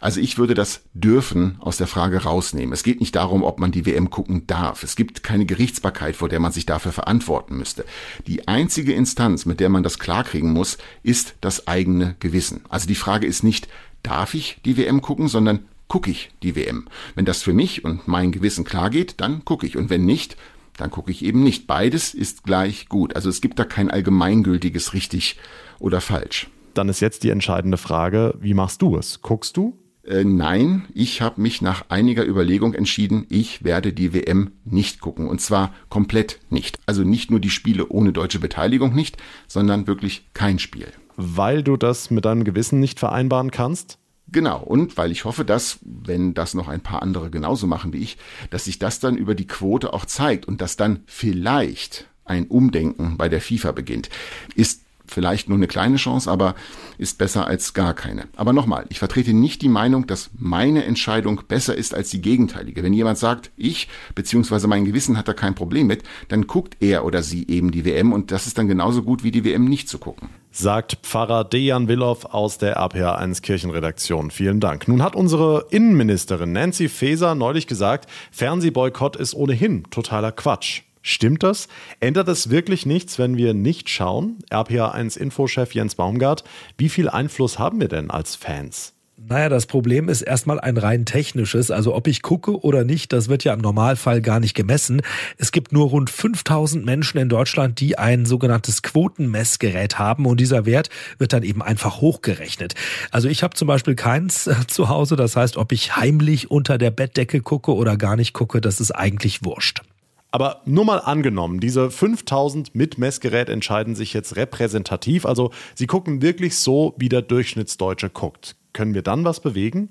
Also 0.00 0.20
ich 0.20 0.38
würde 0.38 0.54
das 0.54 0.82
dürfen 0.94 1.56
aus 1.60 1.76
der 1.76 1.86
Frage 1.86 2.22
rausnehmen. 2.22 2.72
Es 2.72 2.82
geht 2.82 3.00
nicht 3.00 3.16
darum, 3.16 3.42
ob 3.42 3.58
man 3.58 3.72
die 3.72 3.86
WM 3.86 4.10
gucken 4.10 4.46
darf. 4.46 4.82
Es 4.82 4.96
gibt 4.96 5.22
keine 5.22 5.46
Gerichtsbarkeit, 5.46 6.16
vor 6.16 6.28
der 6.28 6.40
man 6.40 6.52
sich 6.52 6.66
dafür 6.66 6.92
verantworten 6.92 7.56
müsste. 7.56 7.84
Die 8.26 8.48
einzige 8.48 8.92
Instanz, 8.92 9.46
mit 9.46 9.60
der 9.60 9.68
man 9.68 9.82
das 9.82 9.98
klarkriegen 9.98 10.52
muss, 10.52 10.78
ist 11.02 11.34
das 11.40 11.66
eigene 11.66 12.16
Gewissen. 12.20 12.60
Also 12.68 12.86
die 12.86 12.94
Frage 12.94 13.26
ist 13.26 13.42
nicht, 13.42 13.68
darf 14.02 14.34
ich 14.34 14.60
die 14.64 14.76
WM 14.76 15.02
gucken, 15.02 15.28
sondern 15.28 15.60
gucke 15.88 16.10
ich 16.10 16.30
die 16.42 16.54
WM. 16.54 16.86
Wenn 17.14 17.24
das 17.24 17.42
für 17.42 17.52
mich 17.52 17.84
und 17.84 18.06
mein 18.06 18.30
Gewissen 18.30 18.64
klar 18.64 18.90
geht, 18.90 19.20
dann 19.20 19.44
gucke 19.44 19.66
ich. 19.66 19.76
Und 19.76 19.90
wenn 19.90 20.04
nicht, 20.04 20.36
dann 20.76 20.90
gucke 20.90 21.10
ich 21.10 21.24
eben 21.24 21.42
nicht. 21.42 21.66
Beides 21.66 22.14
ist 22.14 22.44
gleich 22.44 22.88
gut. 22.88 23.16
Also 23.16 23.28
es 23.28 23.40
gibt 23.40 23.58
da 23.58 23.64
kein 23.64 23.90
allgemeingültiges 23.90 24.92
richtig 24.92 25.36
oder 25.78 26.00
falsch. 26.00 26.48
Dann 26.78 26.88
ist 26.88 27.00
jetzt 27.00 27.24
die 27.24 27.30
entscheidende 27.30 27.76
Frage, 27.76 28.34
wie 28.40 28.54
machst 28.54 28.82
du 28.82 28.96
es? 28.96 29.20
Guckst 29.20 29.56
du? 29.56 29.76
Äh, 30.04 30.22
nein, 30.22 30.86
ich 30.94 31.20
habe 31.20 31.40
mich 31.40 31.60
nach 31.60 31.86
einiger 31.88 32.24
Überlegung 32.24 32.72
entschieden, 32.72 33.26
ich 33.30 33.64
werde 33.64 33.92
die 33.92 34.14
WM 34.14 34.52
nicht 34.64 35.00
gucken. 35.00 35.26
Und 35.26 35.40
zwar 35.40 35.74
komplett 35.88 36.38
nicht. 36.50 36.78
Also 36.86 37.02
nicht 37.02 37.32
nur 37.32 37.40
die 37.40 37.50
Spiele 37.50 37.88
ohne 37.88 38.12
deutsche 38.12 38.38
Beteiligung 38.38 38.94
nicht, 38.94 39.16
sondern 39.48 39.88
wirklich 39.88 40.28
kein 40.34 40.60
Spiel. 40.60 40.86
Weil 41.16 41.64
du 41.64 41.76
das 41.76 42.12
mit 42.12 42.24
deinem 42.24 42.44
Gewissen 42.44 42.78
nicht 42.78 43.00
vereinbaren 43.00 43.50
kannst? 43.50 43.98
Genau, 44.28 44.62
und 44.62 44.96
weil 44.96 45.10
ich 45.10 45.24
hoffe, 45.24 45.44
dass, 45.44 45.80
wenn 45.82 46.32
das 46.32 46.54
noch 46.54 46.68
ein 46.68 46.80
paar 46.80 47.02
andere 47.02 47.28
genauso 47.28 47.66
machen 47.66 47.92
wie 47.92 47.98
ich, 47.98 48.18
dass 48.50 48.66
sich 48.66 48.78
das 48.78 49.00
dann 49.00 49.16
über 49.16 49.34
die 49.34 49.48
Quote 49.48 49.92
auch 49.92 50.04
zeigt 50.04 50.46
und 50.46 50.60
dass 50.60 50.76
dann 50.76 51.00
vielleicht 51.06 52.06
ein 52.24 52.46
Umdenken 52.46 53.16
bei 53.16 53.28
der 53.28 53.40
FIFA 53.40 53.72
beginnt. 53.72 54.10
Ist 54.54 54.82
vielleicht 55.10 55.48
nur 55.48 55.56
eine 55.56 55.66
kleine 55.66 55.96
Chance, 55.96 56.30
aber 56.30 56.54
ist 56.98 57.18
besser 57.18 57.46
als 57.46 57.74
gar 57.74 57.94
keine. 57.94 58.28
Aber 58.36 58.52
nochmal, 58.52 58.86
ich 58.88 58.98
vertrete 58.98 59.32
nicht 59.32 59.62
die 59.62 59.68
Meinung, 59.68 60.06
dass 60.06 60.30
meine 60.36 60.84
Entscheidung 60.84 61.42
besser 61.48 61.74
ist 61.74 61.94
als 61.94 62.10
die 62.10 62.20
gegenteilige. 62.20 62.82
Wenn 62.82 62.92
jemand 62.92 63.18
sagt, 63.18 63.50
ich 63.56 63.88
bzw. 64.14 64.66
mein 64.66 64.84
Gewissen 64.84 65.16
hat 65.16 65.28
da 65.28 65.32
kein 65.32 65.54
Problem 65.54 65.86
mit, 65.86 66.02
dann 66.28 66.46
guckt 66.46 66.76
er 66.80 67.04
oder 67.04 67.22
sie 67.22 67.46
eben 67.48 67.70
die 67.70 67.84
WM 67.84 68.12
und 68.12 68.30
das 68.30 68.46
ist 68.46 68.58
dann 68.58 68.68
genauso 68.68 69.02
gut 69.02 69.22
wie 69.24 69.30
die 69.30 69.44
WM 69.44 69.64
nicht 69.64 69.88
zu 69.88 69.98
gucken. 69.98 70.28
Sagt 70.50 70.98
Pfarrer 71.02 71.44
Dejan 71.44 71.88
Willow 71.88 72.18
aus 72.30 72.58
der 72.58 72.80
APA1 72.80 73.42
Kirchenredaktion. 73.42 74.30
Vielen 74.30 74.60
Dank. 74.60 74.88
Nun 74.88 75.02
hat 75.02 75.14
unsere 75.14 75.66
Innenministerin 75.70 76.52
Nancy 76.52 76.88
Faeser 76.88 77.34
neulich 77.34 77.66
gesagt, 77.66 78.10
Fernsehboykott 78.32 79.16
ist 79.16 79.34
ohnehin 79.34 79.84
totaler 79.90 80.32
Quatsch. 80.32 80.82
Stimmt 81.02 81.42
das? 81.42 81.68
Ändert 82.00 82.28
es 82.28 82.50
wirklich 82.50 82.86
nichts, 82.86 83.18
wenn 83.18 83.36
wir 83.36 83.54
nicht 83.54 83.88
schauen? 83.88 84.38
RPA1-Infochef 84.50 85.74
Jens 85.74 85.94
Baumgart, 85.94 86.44
wie 86.76 86.88
viel 86.88 87.08
Einfluss 87.08 87.58
haben 87.58 87.80
wir 87.80 87.88
denn 87.88 88.10
als 88.10 88.36
Fans? 88.36 88.94
Naja, 89.20 89.48
das 89.48 89.66
Problem 89.66 90.08
ist 90.08 90.22
erstmal 90.22 90.60
ein 90.60 90.76
rein 90.76 91.04
technisches. 91.04 91.72
Also 91.72 91.92
ob 91.92 92.06
ich 92.06 92.22
gucke 92.22 92.60
oder 92.60 92.84
nicht, 92.84 93.12
das 93.12 93.28
wird 93.28 93.42
ja 93.42 93.52
im 93.52 93.60
Normalfall 93.60 94.22
gar 94.22 94.38
nicht 94.38 94.54
gemessen. 94.54 95.02
Es 95.38 95.50
gibt 95.50 95.72
nur 95.72 95.88
rund 95.88 96.08
5000 96.08 96.84
Menschen 96.84 97.18
in 97.18 97.28
Deutschland, 97.28 97.80
die 97.80 97.98
ein 97.98 98.26
sogenanntes 98.26 98.82
Quotenmessgerät 98.82 99.98
haben 99.98 100.24
und 100.24 100.38
dieser 100.38 100.66
Wert 100.66 100.88
wird 101.18 101.32
dann 101.32 101.42
eben 101.42 101.62
einfach 101.62 102.00
hochgerechnet. 102.00 102.74
Also 103.10 103.28
ich 103.28 103.42
habe 103.42 103.56
zum 103.56 103.66
Beispiel 103.66 103.96
keins 103.96 104.46
äh, 104.46 104.54
zu 104.68 104.88
Hause. 104.88 105.16
Das 105.16 105.34
heißt, 105.34 105.56
ob 105.56 105.72
ich 105.72 105.96
heimlich 105.96 106.52
unter 106.52 106.78
der 106.78 106.92
Bettdecke 106.92 107.40
gucke 107.40 107.74
oder 107.74 107.96
gar 107.96 108.14
nicht 108.14 108.34
gucke, 108.34 108.60
das 108.60 108.78
ist 108.78 108.92
eigentlich 108.92 109.44
wurscht. 109.44 109.82
Aber 110.30 110.60
nur 110.66 110.84
mal 110.84 110.98
angenommen, 110.98 111.58
diese 111.60 111.90
5000 111.90 112.74
mit 112.74 112.98
Messgerät 112.98 113.48
entscheiden 113.48 113.94
sich 113.94 114.12
jetzt 114.12 114.36
repräsentativ, 114.36 115.24
also 115.24 115.50
sie 115.74 115.86
gucken 115.86 116.20
wirklich 116.20 116.56
so, 116.56 116.94
wie 116.98 117.08
der 117.08 117.22
Durchschnittsdeutsche 117.22 118.10
guckt. 118.10 118.56
Können 118.74 118.94
wir 118.94 119.02
dann 119.02 119.24
was 119.24 119.40
bewegen? 119.40 119.88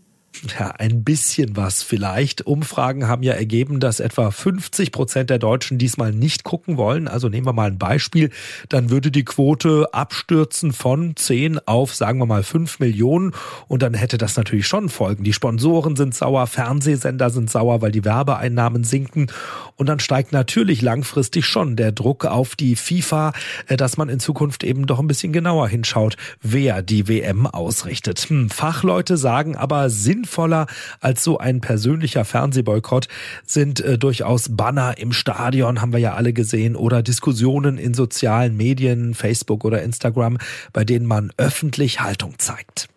Ja, 0.59 0.71
ein 0.71 1.03
bisschen 1.03 1.55
was 1.57 1.83
vielleicht. 1.83 2.45
Umfragen 2.45 3.07
haben 3.07 3.23
ja 3.23 3.33
ergeben, 3.33 3.79
dass 3.79 3.99
etwa 3.99 4.31
50 4.31 4.91
Prozent 4.91 5.29
der 5.29 5.39
Deutschen 5.39 5.77
diesmal 5.77 6.13
nicht 6.13 6.43
gucken 6.43 6.77
wollen. 6.77 7.07
Also 7.07 7.29
nehmen 7.29 7.45
wir 7.45 7.53
mal 7.53 7.67
ein 7.67 7.77
Beispiel. 7.77 8.29
Dann 8.69 8.89
würde 8.89 9.11
die 9.11 9.25
Quote 9.25 9.93
abstürzen 9.93 10.73
von 10.73 11.15
10 11.15 11.59
auf, 11.67 11.93
sagen 11.93 12.19
wir 12.19 12.25
mal, 12.25 12.43
5 12.43 12.79
Millionen. 12.79 13.33
Und 13.67 13.81
dann 13.81 13.93
hätte 13.93 14.17
das 14.17 14.37
natürlich 14.37 14.67
schon 14.67 14.89
Folgen. 14.89 15.23
Die 15.23 15.33
Sponsoren 15.33 15.95
sind 15.95 16.15
sauer, 16.15 16.47
Fernsehsender 16.47 17.29
sind 17.29 17.49
sauer, 17.49 17.81
weil 17.81 17.91
die 17.91 18.05
Werbeeinnahmen 18.05 18.83
sinken. 18.83 19.27
Und 19.75 19.89
dann 19.89 19.99
steigt 19.99 20.31
natürlich 20.31 20.81
langfristig 20.81 21.45
schon 21.45 21.75
der 21.75 21.91
Druck 21.91 22.25
auf 22.25 22.55
die 22.55 22.75
FIFA, 22.75 23.33
äh, 23.67 23.77
dass 23.77 23.97
man 23.97 24.09
in 24.09 24.19
Zukunft 24.19 24.63
eben 24.63 24.87
doch 24.87 24.99
ein 24.99 25.07
bisschen 25.07 25.33
genauer 25.33 25.67
hinschaut, 25.67 26.15
wer 26.41 26.81
die 26.81 27.07
WM 27.07 27.47
ausrichtet. 27.47 28.19
Hm, 28.19 28.49
Fachleute 28.49 29.17
sagen 29.17 29.55
aber, 29.55 29.89
sinnvoll 29.89 30.26
sinnvoller 30.27 30.67
als 30.99 31.23
so 31.23 31.37
ein 31.37 31.61
persönlicher 31.61 32.25
Fernsehboykott 32.25 33.07
sind 33.45 33.79
äh, 33.79 33.97
durchaus 33.97 34.55
Banner 34.55 34.97
im 34.97 35.13
Stadion, 35.13 35.81
haben 35.81 35.93
wir 35.93 35.99
ja 35.99 36.13
alle 36.13 36.33
gesehen, 36.33 36.75
oder 36.75 37.01
Diskussionen 37.01 37.77
in 37.77 37.93
sozialen 37.93 38.57
Medien, 38.57 39.13
Facebook 39.13 39.63
oder 39.63 39.81
Instagram, 39.81 40.37
bei 40.73 40.83
denen 40.83 41.05
man 41.05 41.31
öffentlich 41.37 42.01
Haltung 42.01 42.37
zeigt. 42.37 42.89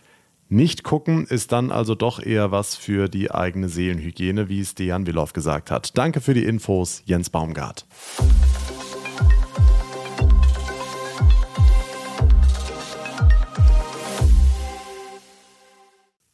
Nicht 0.48 0.82
gucken 0.82 1.26
ist 1.26 1.52
dann 1.52 1.70
also 1.70 1.94
doch 1.94 2.20
eher 2.20 2.50
was 2.50 2.74
für 2.74 3.08
die 3.08 3.30
eigene 3.30 3.68
Seelenhygiene, 3.68 4.48
wie 4.48 4.60
es 4.60 4.74
Dejan 4.74 5.06
Willow 5.06 5.28
gesagt 5.32 5.70
hat. 5.70 5.96
Danke 5.96 6.20
für 6.20 6.34
die 6.34 6.44
Infos, 6.44 7.02
Jens 7.06 7.30
Baumgart. 7.30 7.86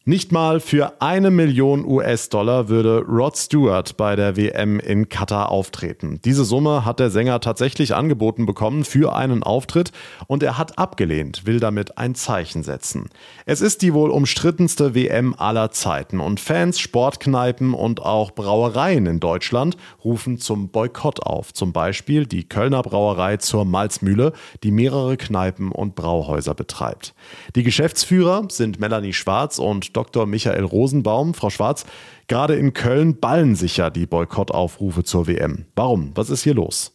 Nicht 0.09 0.31
mal 0.31 0.61
für 0.61 1.03
eine 1.03 1.33
Million 1.33 1.85
US-Dollar 1.85 2.69
würde 2.69 3.01
Rod 3.01 3.37
Stewart 3.37 3.97
bei 3.97 4.15
der 4.15 4.37
WM 4.37 4.79
in 4.79 5.09
Katar 5.09 5.51
auftreten. 5.51 6.21
Diese 6.25 6.45
Summe 6.45 6.85
hat 6.85 7.01
der 7.01 7.11
Sänger 7.11 7.41
tatsächlich 7.41 7.93
angeboten 7.93 8.47
bekommen 8.47 8.85
für 8.85 9.17
einen 9.17 9.43
Auftritt 9.43 9.91
und 10.29 10.45
er 10.45 10.59
hat 10.59 10.79
abgelehnt, 10.79 11.45
will 11.45 11.59
damit 11.59 11.99
ein 11.99 12.15
Zeichen 12.15 12.63
setzen. 12.63 13.09
Es 13.47 13.61
ist 13.61 13.83
die 13.83 13.95
wohl 13.95 14.11
umstrittenste 14.11 14.95
WM 14.95 15.35
aller 15.37 15.73
Zeiten 15.73 16.21
und 16.21 16.39
Fans, 16.39 16.79
Sportkneipen 16.79 17.75
und 17.75 18.01
auch 18.01 18.31
Brauereien 18.31 19.07
in 19.07 19.19
Deutschland 19.19 19.77
rufen 20.05 20.39
zum 20.39 20.69
Boykott 20.69 21.19
auf. 21.25 21.53
Zum 21.53 21.73
Beispiel 21.73 22.27
die 22.27 22.49
Kölner 22.49 22.85
Brauerei 22.85 23.39
zur 23.39 23.65
Malzmühle, 23.65 24.35
die 24.63 24.71
mehrere 24.71 25.17
Kneipen 25.17 25.73
und 25.73 25.97
Brauhäuser 25.97 26.55
betreibt. 26.55 27.13
Die 27.57 27.65
Geschäftsführer 27.65 28.45
sind 28.53 28.79
Melanie 28.79 29.13
Schwarz 29.13 29.59
und 29.59 29.96
Dr. 29.97 30.27
Michael 30.27 30.65
Rosenbaum. 30.65 31.35
Frau 31.35 31.51
Schwarz, 31.51 31.87
gerade 32.29 32.55
in 32.55 32.73
Köln 32.73 33.19
ballen 33.19 33.57
sich 33.57 33.77
ja 33.79 33.91
die 33.91 34.07
Boykottaufrufe 34.07 35.05
zur 35.05 35.27
WM. 35.27 35.67
Warum? 35.75 36.13
Was 36.15 36.31
ist 36.31 36.43
hier 36.43 36.55
los? 36.55 36.93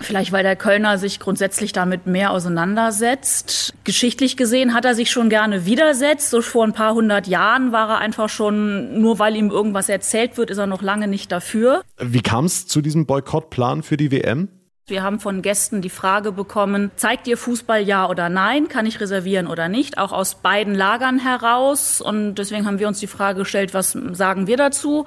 Vielleicht, 0.00 0.32
weil 0.32 0.42
der 0.42 0.56
Kölner 0.56 0.98
sich 0.98 1.20
grundsätzlich 1.20 1.72
damit 1.72 2.06
mehr 2.06 2.32
auseinandersetzt. 2.32 3.74
Geschichtlich 3.84 4.36
gesehen 4.36 4.74
hat 4.74 4.84
er 4.84 4.96
sich 4.96 5.10
schon 5.10 5.28
gerne 5.28 5.66
widersetzt. 5.66 6.30
So 6.30 6.42
vor 6.42 6.64
ein 6.64 6.72
paar 6.72 6.94
hundert 6.94 7.28
Jahren 7.28 7.70
war 7.70 7.88
er 7.88 7.98
einfach 7.98 8.28
schon, 8.28 9.00
nur 9.00 9.20
weil 9.20 9.36
ihm 9.36 9.50
irgendwas 9.50 9.88
erzählt 9.88 10.36
wird, 10.36 10.50
ist 10.50 10.58
er 10.58 10.66
noch 10.66 10.82
lange 10.82 11.06
nicht 11.06 11.30
dafür. 11.30 11.82
Wie 11.98 12.22
kam 12.22 12.46
es 12.46 12.66
zu 12.66 12.80
diesem 12.80 13.06
Boykottplan 13.06 13.84
für 13.84 13.96
die 13.96 14.10
WM? 14.10 14.48
Wir 14.86 15.02
haben 15.02 15.18
von 15.18 15.40
Gästen 15.40 15.80
die 15.80 15.88
Frage 15.88 16.30
bekommen, 16.30 16.90
zeigt 16.96 17.26
ihr 17.26 17.38
Fußball 17.38 17.82
ja 17.82 18.06
oder 18.06 18.28
nein? 18.28 18.68
Kann 18.68 18.84
ich 18.84 19.00
reservieren 19.00 19.46
oder 19.46 19.70
nicht? 19.70 19.96
Auch 19.96 20.12
aus 20.12 20.34
beiden 20.34 20.74
Lagern 20.74 21.18
heraus. 21.18 22.02
Und 22.02 22.34
deswegen 22.34 22.66
haben 22.66 22.78
wir 22.78 22.88
uns 22.88 23.00
die 23.00 23.06
Frage 23.06 23.40
gestellt, 23.40 23.72
was 23.72 23.92
sagen 24.12 24.46
wir 24.46 24.58
dazu? 24.58 25.06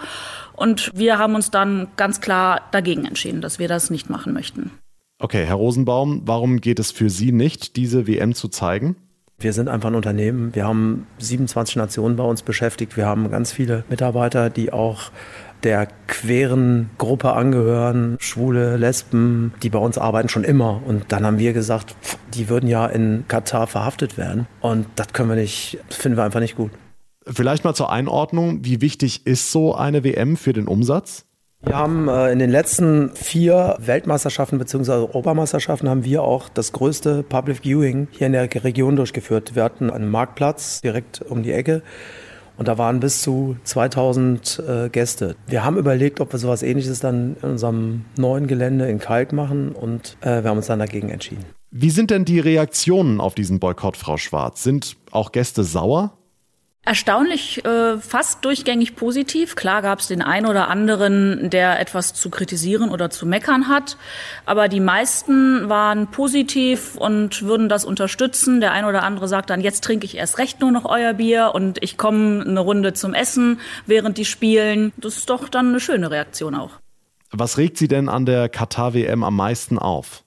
Und 0.53 0.89
wir 0.95 1.19
haben 1.19 1.35
uns 1.35 1.51
dann 1.51 1.89
ganz 1.95 2.21
klar 2.21 2.61
dagegen 2.71 3.05
entschieden, 3.05 3.41
dass 3.41 3.59
wir 3.59 3.67
das 3.67 3.91
nicht 3.91 4.09
machen 4.09 4.33
möchten. 4.33 4.71
Okay, 5.19 5.45
Herr 5.45 5.55
Rosenbaum, 5.55 6.23
warum 6.25 6.59
geht 6.59 6.79
es 6.79 6.91
für 6.91 7.11
Sie 7.11 7.31
nicht, 7.31 7.75
diese 7.75 8.07
WM 8.07 8.33
zu 8.33 8.47
zeigen? 8.47 8.95
Wir 9.39 9.53
sind 9.53 9.67
einfach 9.67 9.89
ein 9.89 9.95
Unternehmen. 9.95 10.55
Wir 10.55 10.65
haben 10.65 11.05
27 11.19 11.75
Nationen 11.75 12.15
bei 12.15 12.23
uns 12.23 12.41
beschäftigt. 12.41 12.97
Wir 12.97 13.05
haben 13.05 13.29
ganz 13.29 13.51
viele 13.51 13.83
Mitarbeiter, 13.87 14.49
die 14.49 14.73
auch 14.73 15.11
der 15.63 15.87
queeren 16.07 16.89
Gruppe 16.97 17.33
angehören, 17.33 18.17
Schwule, 18.19 18.77
Lesben, 18.77 19.53
die 19.63 19.69
bei 19.69 19.79
uns 19.79 19.97
arbeiten 19.97 20.29
schon 20.29 20.43
immer. 20.43 20.81
Und 20.85 21.11
dann 21.11 21.25
haben 21.25 21.39
wir 21.39 21.53
gesagt, 21.53 21.95
die 22.33 22.49
würden 22.49 22.67
ja 22.67 22.85
in 22.85 23.25
Katar 23.27 23.67
verhaftet 23.67 24.17
werden. 24.17 24.47
Und 24.61 24.87
das 24.95 25.13
können 25.13 25.29
wir 25.29 25.35
nicht, 25.35 25.79
das 25.89 25.97
finden 25.97 26.17
wir 26.17 26.23
einfach 26.23 26.39
nicht 26.39 26.55
gut. 26.55 26.71
Vielleicht 27.25 27.63
mal 27.63 27.73
zur 27.73 27.91
Einordnung, 27.91 28.63
wie 28.63 28.81
wichtig 28.81 29.25
ist 29.25 29.51
so 29.51 29.75
eine 29.75 30.03
WM 30.03 30.37
für 30.37 30.53
den 30.53 30.67
Umsatz? 30.67 31.25
Wir 31.61 31.75
haben 31.75 32.07
äh, 32.07 32.31
in 32.31 32.39
den 32.39 32.51
letzten 32.51 33.09
vier 33.15 33.75
Weltmeisterschaften 33.79 34.59
bzw. 34.59 34.91
Europameisterschaften 34.91 35.89
haben 35.89 36.05
wir 36.05 36.21
auch 36.21 36.49
das 36.49 36.71
größte 36.71 37.23
Public 37.23 37.63
Viewing 37.63 38.07
hier 38.11 38.27
in 38.27 38.33
der 38.33 38.47
Region 38.63 38.95
durchgeführt. 38.95 39.55
Wir 39.55 39.63
hatten 39.63 39.89
einen 39.89 40.09
Marktplatz 40.09 40.81
direkt 40.81 41.21
um 41.23 41.41
die 41.41 41.51
Ecke 41.51 41.81
und 42.57 42.67
da 42.67 42.77
waren 42.77 42.99
bis 42.99 43.21
zu 43.21 43.55
2000 43.63 44.63
äh, 44.67 44.89
Gäste. 44.89 45.35
Wir 45.47 45.63
haben 45.63 45.77
überlegt, 45.77 46.19
ob 46.19 46.33
wir 46.33 46.39
sowas 46.39 46.63
ähnliches 46.63 46.99
dann 46.99 47.37
in 47.41 47.49
unserem 47.51 48.05
neuen 48.17 48.47
Gelände 48.47 48.87
in 48.89 48.99
Kalk 48.99 49.33
machen 49.33 49.71
und 49.71 50.17
äh, 50.21 50.43
wir 50.43 50.49
haben 50.49 50.57
uns 50.57 50.67
dann 50.67 50.79
dagegen 50.79 51.09
entschieden. 51.09 51.45
Wie 51.71 51.89
sind 51.89 52.11
denn 52.11 52.25
die 52.25 52.39
Reaktionen 52.39 53.19
auf 53.19 53.35
diesen 53.35 53.59
Boykott, 53.59 53.97
Frau 53.97 54.17
Schwarz? 54.17 54.63
Sind 54.63 54.95
auch 55.11 55.31
Gäste 55.31 55.63
sauer? 55.63 56.13
Erstaunlich 56.87 57.65
äh, 57.65 57.97
fast 57.97 58.45
durchgängig 58.45 58.95
positiv. 58.95 59.57
Klar 59.57 59.81
gab 59.81 59.99
es 59.99 60.07
den 60.07 60.21
einen 60.21 60.45
oder 60.45 60.69
anderen, 60.69 61.49
der 61.49 61.81
etwas 61.81 62.13
zu 62.13 62.29
kritisieren 62.29 62.91
oder 62.91 63.09
zu 63.09 63.25
meckern 63.25 63.67
hat. 63.67 63.97
Aber 64.45 64.69
die 64.69 64.79
meisten 64.79 65.67
waren 65.67 66.07
positiv 66.07 66.95
und 66.95 67.41
würden 67.41 67.67
das 67.67 67.83
unterstützen. 67.83 68.61
Der 68.61 68.71
eine 68.71 68.87
oder 68.87 69.03
andere 69.03 69.27
sagt 69.27 69.49
dann, 69.49 69.59
jetzt 69.59 69.83
trinke 69.83 70.05
ich 70.05 70.15
erst 70.15 70.37
recht 70.37 70.61
nur 70.61 70.71
noch 70.71 70.85
euer 70.85 71.11
Bier 71.11 71.51
und 71.53 71.83
ich 71.83 71.97
komme 71.97 72.45
eine 72.47 72.61
Runde 72.61 72.93
zum 72.93 73.13
Essen, 73.13 73.59
während 73.85 74.17
die 74.17 74.23
spielen. 74.23 74.93
Das 74.95 75.17
ist 75.17 75.29
doch 75.29 75.49
dann 75.49 75.67
eine 75.67 75.81
schöne 75.81 76.09
Reaktion 76.09 76.55
auch. 76.55 76.71
Was 77.31 77.57
regt 77.57 77.77
Sie 77.77 77.89
denn 77.89 78.07
an 78.07 78.25
der 78.25 78.47
Katar-WM 78.47 79.25
am 79.25 79.35
meisten 79.35 79.77
auf? 79.77 80.23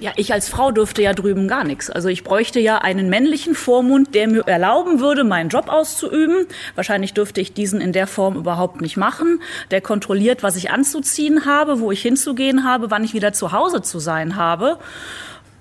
Ja, 0.00 0.12
ich 0.16 0.32
als 0.32 0.48
Frau 0.48 0.70
dürfte 0.70 1.02
ja 1.02 1.12
drüben 1.12 1.46
gar 1.46 1.62
nichts. 1.64 1.90
Also 1.90 2.08
ich 2.08 2.24
bräuchte 2.24 2.58
ja 2.58 2.78
einen 2.78 3.10
männlichen 3.10 3.54
Vormund, 3.54 4.14
der 4.14 4.28
mir 4.28 4.46
erlauben 4.46 4.98
würde, 4.98 5.24
meinen 5.24 5.50
Job 5.50 5.68
auszuüben. 5.68 6.46
Wahrscheinlich 6.74 7.12
dürfte 7.12 7.42
ich 7.42 7.52
diesen 7.52 7.82
in 7.82 7.92
der 7.92 8.06
Form 8.06 8.36
überhaupt 8.36 8.80
nicht 8.80 8.96
machen. 8.96 9.42
Der 9.70 9.82
kontrolliert, 9.82 10.42
was 10.42 10.56
ich 10.56 10.70
anzuziehen 10.70 11.44
habe, 11.44 11.80
wo 11.80 11.92
ich 11.92 12.00
hinzugehen 12.00 12.64
habe, 12.64 12.90
wann 12.90 13.04
ich 13.04 13.12
wieder 13.12 13.34
zu 13.34 13.52
Hause 13.52 13.82
zu 13.82 13.98
sein 13.98 14.36
habe. 14.36 14.78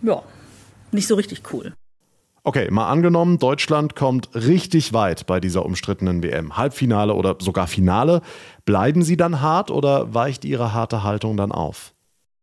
Ja, 0.01 0.23
nicht 0.91 1.07
so 1.07 1.15
richtig 1.15 1.43
cool. 1.51 1.73
Okay, 2.43 2.71
mal 2.71 2.89
angenommen, 2.89 3.37
Deutschland 3.37 3.97
kommt 3.97 4.29
richtig 4.33 4.93
weit 4.93 5.25
bei 5.27 5.41
dieser 5.41 5.65
umstrittenen 5.65 6.23
WM. 6.23 6.55
Halbfinale 6.55 7.13
oder 7.13 7.35
sogar 7.39 7.67
Finale. 7.67 8.21
Bleiben 8.63 9.03
Sie 9.03 9.17
dann 9.17 9.41
hart 9.41 9.69
oder 9.69 10.13
weicht 10.13 10.45
Ihre 10.45 10.73
harte 10.73 11.03
Haltung 11.03 11.35
dann 11.35 11.51
auf? 11.51 11.93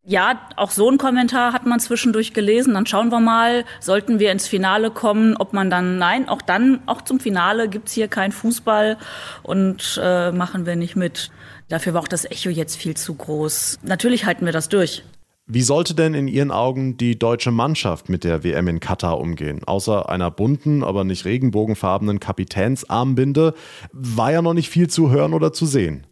Ja, 0.09 0.41
auch 0.55 0.71
so 0.71 0.89
ein 0.89 0.99
Kommentar 0.99 1.53
hat 1.53 1.67
man 1.67 1.81
zwischendurch 1.81 2.33
gelesen. 2.33 2.75
Dann 2.75 2.87
schauen 2.87 3.11
wir 3.11 3.19
mal, 3.19 3.65
sollten 3.81 4.21
wir 4.21 4.31
ins 4.31 4.47
Finale 4.47 4.93
kommen, 4.93 5.37
ob 5.37 5.53
man 5.53 5.69
dann, 5.69 5.99
nein, 5.99 6.29
auch 6.29 6.43
dann, 6.43 6.81
auch 6.87 7.03
zum 7.03 7.19
Finale 7.19 7.69
gibt's 7.69 7.93
hier 7.93 8.07
keinen 8.07 8.31
Fußball 8.31 8.99
und 9.43 10.01
äh, 10.01 10.31
machen 10.31 10.65
wir 10.65 10.77
nicht 10.77 10.95
mit. 10.95 11.33
Dafür 11.69 11.95
war 11.95 12.03
auch 12.03 12.09
das 12.09 12.25
Echo 12.25 12.51
jetzt 12.51 12.77
viel 12.77 12.97
zu 12.97 13.15
groß. 13.15 13.81
Natürlich 13.83 14.27
halten 14.27 14.45
wir 14.45 14.53
das 14.53 14.69
durch. 14.69 15.03
Wie 15.49 15.63
sollte 15.63 15.95
denn 15.95 16.15
in 16.15 16.29
Ihren 16.29 16.53
Augen 16.53 16.97
die 16.97 17.19
deutsche 17.19 17.51
Mannschaft 17.51 18.09
mit 18.09 18.23
der 18.23 18.45
WM 18.45 18.69
in 18.69 18.79
Katar 18.79 19.19
umgehen? 19.19 19.65
Außer 19.65 20.09
einer 20.09 20.31
bunten, 20.31 20.85
aber 20.85 21.03
nicht 21.03 21.25
regenbogenfarbenen 21.25 22.21
Kapitänsarmbinde 22.21 23.55
war 23.91 24.31
ja 24.31 24.41
noch 24.41 24.55
nicht 24.55 24.71
viel 24.71 24.89
zu 24.89 25.11
hören 25.11 25.35
oder 25.35 25.53
zu 25.53 25.67
sehen. 25.67 26.07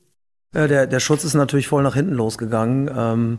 Ja, 0.55 0.69
der, 0.69 0.87
der 0.87 1.01
Schutz 1.01 1.25
ist 1.25 1.35
natürlich 1.35 1.67
voll 1.67 1.83
nach 1.83 1.95
hinten 1.95 2.15
losgegangen. 2.15 2.89
Ähm, 2.97 3.39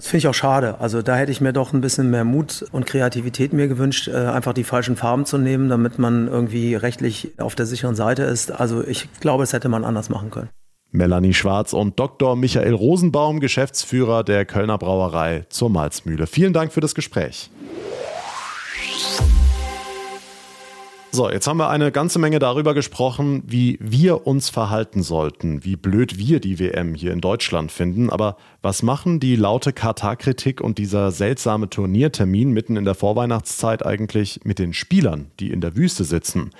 das 0.00 0.06
finde 0.06 0.18
ich 0.20 0.28
auch 0.28 0.34
schade. 0.34 0.80
Also 0.80 1.02
da 1.02 1.14
hätte 1.14 1.30
ich 1.30 1.42
mir 1.42 1.52
doch 1.52 1.74
ein 1.74 1.82
bisschen 1.82 2.08
mehr 2.08 2.24
Mut 2.24 2.64
und 2.72 2.86
Kreativität 2.86 3.52
mir 3.52 3.68
gewünscht, 3.68 4.08
äh, 4.08 4.14
einfach 4.14 4.54
die 4.54 4.64
falschen 4.64 4.96
Farben 4.96 5.26
zu 5.26 5.36
nehmen, 5.36 5.68
damit 5.68 5.98
man 5.98 6.26
irgendwie 6.26 6.74
rechtlich 6.74 7.32
auf 7.36 7.54
der 7.54 7.66
sicheren 7.66 7.94
Seite 7.94 8.22
ist. 8.22 8.50
Also 8.50 8.82
ich 8.82 9.10
glaube, 9.20 9.42
das 9.42 9.52
hätte 9.52 9.68
man 9.68 9.84
anders 9.84 10.08
machen 10.08 10.30
können. 10.30 10.48
Melanie 10.90 11.34
Schwarz 11.34 11.74
und 11.74 12.00
Dr. 12.00 12.34
Michael 12.34 12.72
Rosenbaum, 12.72 13.40
Geschäftsführer 13.40 14.24
der 14.24 14.46
Kölner 14.46 14.78
Brauerei 14.78 15.44
zur 15.50 15.68
Malzmühle. 15.68 16.26
Vielen 16.26 16.54
Dank 16.54 16.72
für 16.72 16.80
das 16.80 16.94
Gespräch. 16.94 17.50
So, 21.12 21.28
jetzt 21.28 21.48
haben 21.48 21.56
wir 21.56 21.68
eine 21.68 21.90
ganze 21.90 22.20
Menge 22.20 22.38
darüber 22.38 22.72
gesprochen, 22.72 23.42
wie 23.44 23.78
wir 23.80 24.28
uns 24.28 24.48
verhalten 24.48 25.02
sollten, 25.02 25.64
wie 25.64 25.74
blöd 25.74 26.18
wir 26.18 26.38
die 26.38 26.60
WM 26.60 26.94
hier 26.94 27.12
in 27.12 27.20
Deutschland 27.20 27.72
finden. 27.72 28.10
Aber 28.10 28.36
was 28.62 28.82
machen 28.82 29.20
die 29.20 29.36
laute 29.36 29.72
Katar-Kritik 29.72 30.60
und 30.60 30.78
dieser 30.78 31.10
seltsame 31.12 31.70
Turniertermin 31.70 32.50
mitten 32.50 32.76
in 32.76 32.84
der 32.84 32.94
Vorweihnachtszeit 32.94 33.84
eigentlich 33.86 34.40
mit 34.44 34.58
den 34.58 34.74
Spielern, 34.74 35.30
die 35.40 35.50
in 35.50 35.60
der 35.60 35.76
Wüste 35.76 36.04
sitzen? 36.04 36.50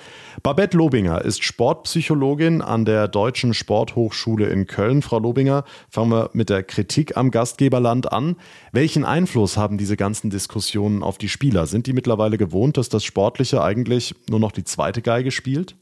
Babette 0.41 0.75
Lobinger 0.77 1.21
ist 1.23 1.43
Sportpsychologin 1.43 2.61
an 2.61 2.85
der 2.85 3.07
Deutschen 3.07 3.53
Sporthochschule 3.53 4.47
in 4.47 4.65
Köln. 4.65 5.01
Frau 5.01 5.19
Lobinger, 5.19 5.63
fangen 5.89 6.11
wir 6.11 6.29
mit 6.33 6.49
der 6.49 6.63
Kritik 6.63 7.17
am 7.17 7.29
Gastgeberland 7.29 8.11
an. 8.11 8.35
Welchen 8.71 9.05
Einfluss 9.05 9.57
haben 9.57 9.77
diese 9.77 9.97
ganzen 9.97 10.29
Diskussionen 10.29 11.03
auf 11.03 11.17
die 11.17 11.29
Spieler? 11.29 11.67
Sind 11.67 11.85
die 11.85 11.93
mittlerweile 11.93 12.37
gewohnt, 12.37 12.77
dass 12.77 12.89
das 12.89 13.03
Sportliche 13.03 13.61
eigentlich 13.61 14.15
nur 14.29 14.39
noch 14.39 14.51
die 14.51 14.63
zweite 14.63 15.01
Geige 15.01 15.29
spielt? 15.29 15.75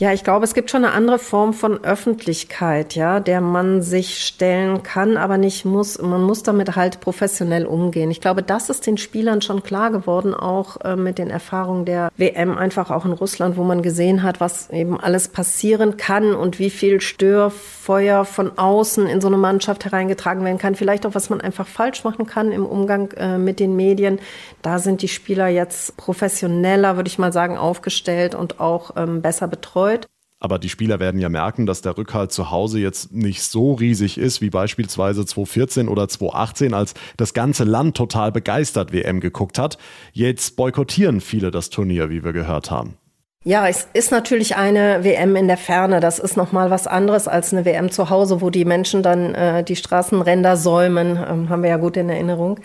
Ja, 0.00 0.12
ich 0.12 0.22
glaube, 0.22 0.44
es 0.44 0.54
gibt 0.54 0.70
schon 0.70 0.84
eine 0.84 0.94
andere 0.94 1.18
Form 1.18 1.52
von 1.52 1.82
Öffentlichkeit, 1.82 2.94
ja, 2.94 3.18
der 3.18 3.40
man 3.40 3.82
sich 3.82 4.24
stellen 4.24 4.84
kann, 4.84 5.16
aber 5.16 5.38
nicht 5.38 5.64
muss. 5.64 6.00
Man 6.00 6.22
muss 6.22 6.44
damit 6.44 6.76
halt 6.76 7.00
professionell 7.00 7.66
umgehen. 7.66 8.08
Ich 8.12 8.20
glaube, 8.20 8.44
das 8.44 8.70
ist 8.70 8.86
den 8.86 8.96
Spielern 8.96 9.42
schon 9.42 9.64
klar 9.64 9.90
geworden, 9.90 10.34
auch 10.34 10.80
äh, 10.82 10.94
mit 10.94 11.18
den 11.18 11.30
Erfahrungen 11.30 11.84
der 11.84 12.12
WM, 12.16 12.56
einfach 12.56 12.92
auch 12.92 13.06
in 13.06 13.10
Russland, 13.10 13.56
wo 13.56 13.64
man 13.64 13.82
gesehen 13.82 14.22
hat, 14.22 14.38
was 14.38 14.70
eben 14.70 15.00
alles 15.00 15.26
passieren 15.26 15.96
kann 15.96 16.32
und 16.32 16.60
wie 16.60 16.70
viel 16.70 17.00
Störfeuer 17.00 18.24
von 18.24 18.56
außen 18.56 19.04
in 19.08 19.20
so 19.20 19.26
eine 19.26 19.36
Mannschaft 19.36 19.84
hereingetragen 19.84 20.44
werden 20.44 20.58
kann. 20.58 20.76
Vielleicht 20.76 21.06
auch, 21.06 21.16
was 21.16 21.28
man 21.28 21.40
einfach 21.40 21.66
falsch 21.66 22.04
machen 22.04 22.24
kann 22.24 22.52
im 22.52 22.66
Umgang 22.66 23.10
äh, 23.16 23.36
mit 23.36 23.58
den 23.58 23.74
Medien. 23.74 24.20
Da 24.62 24.78
sind 24.78 25.02
die 25.02 25.08
Spieler 25.08 25.48
jetzt 25.48 25.96
professioneller, 25.96 26.94
würde 26.94 27.08
ich 27.08 27.18
mal 27.18 27.32
sagen, 27.32 27.58
aufgestellt 27.58 28.36
und 28.36 28.60
auch 28.60 28.92
ähm, 28.96 29.22
besser 29.22 29.48
betreut 29.48 29.87
betreut. 29.88 30.08
Aber 30.40 30.60
die 30.60 30.68
Spieler 30.68 31.00
werden 31.00 31.20
ja 31.20 31.28
merken, 31.28 31.66
dass 31.66 31.82
der 31.82 31.98
Rückhalt 31.98 32.30
zu 32.30 32.52
Hause 32.52 32.78
jetzt 32.78 33.12
nicht 33.12 33.42
so 33.42 33.74
riesig 33.74 34.18
ist 34.18 34.40
wie 34.40 34.50
beispielsweise 34.50 35.26
2014 35.26 35.88
oder 35.88 36.08
2018, 36.08 36.74
als 36.74 36.94
das 37.16 37.34
ganze 37.34 37.64
Land 37.64 37.96
total 37.96 38.30
begeistert 38.30 38.92
WM 38.92 39.18
geguckt 39.18 39.58
hat. 39.58 39.78
Jetzt 40.12 40.54
boykottieren 40.54 41.20
viele 41.20 41.50
das 41.50 41.70
Turnier, 41.70 42.08
wie 42.08 42.22
wir 42.22 42.32
gehört 42.32 42.70
haben. 42.70 42.98
Ja, 43.44 43.66
es 43.66 43.88
ist 43.94 44.12
natürlich 44.12 44.54
eine 44.54 45.02
WM 45.02 45.34
in 45.34 45.48
der 45.48 45.56
Ferne. 45.56 45.98
Das 45.98 46.20
ist 46.20 46.36
noch 46.36 46.52
mal 46.52 46.70
was 46.70 46.86
anderes 46.86 47.26
als 47.26 47.52
eine 47.52 47.64
WM 47.64 47.90
zu 47.90 48.08
Hause, 48.08 48.40
wo 48.40 48.50
die 48.50 48.64
Menschen 48.64 49.02
dann 49.02 49.34
äh, 49.34 49.64
die 49.64 49.76
Straßenränder 49.76 50.56
säumen. 50.56 51.16
Ähm, 51.16 51.48
haben 51.48 51.62
wir 51.62 51.70
ja 51.70 51.78
gut 51.78 51.96
in 51.96 52.10
Erinnerung. 52.10 52.60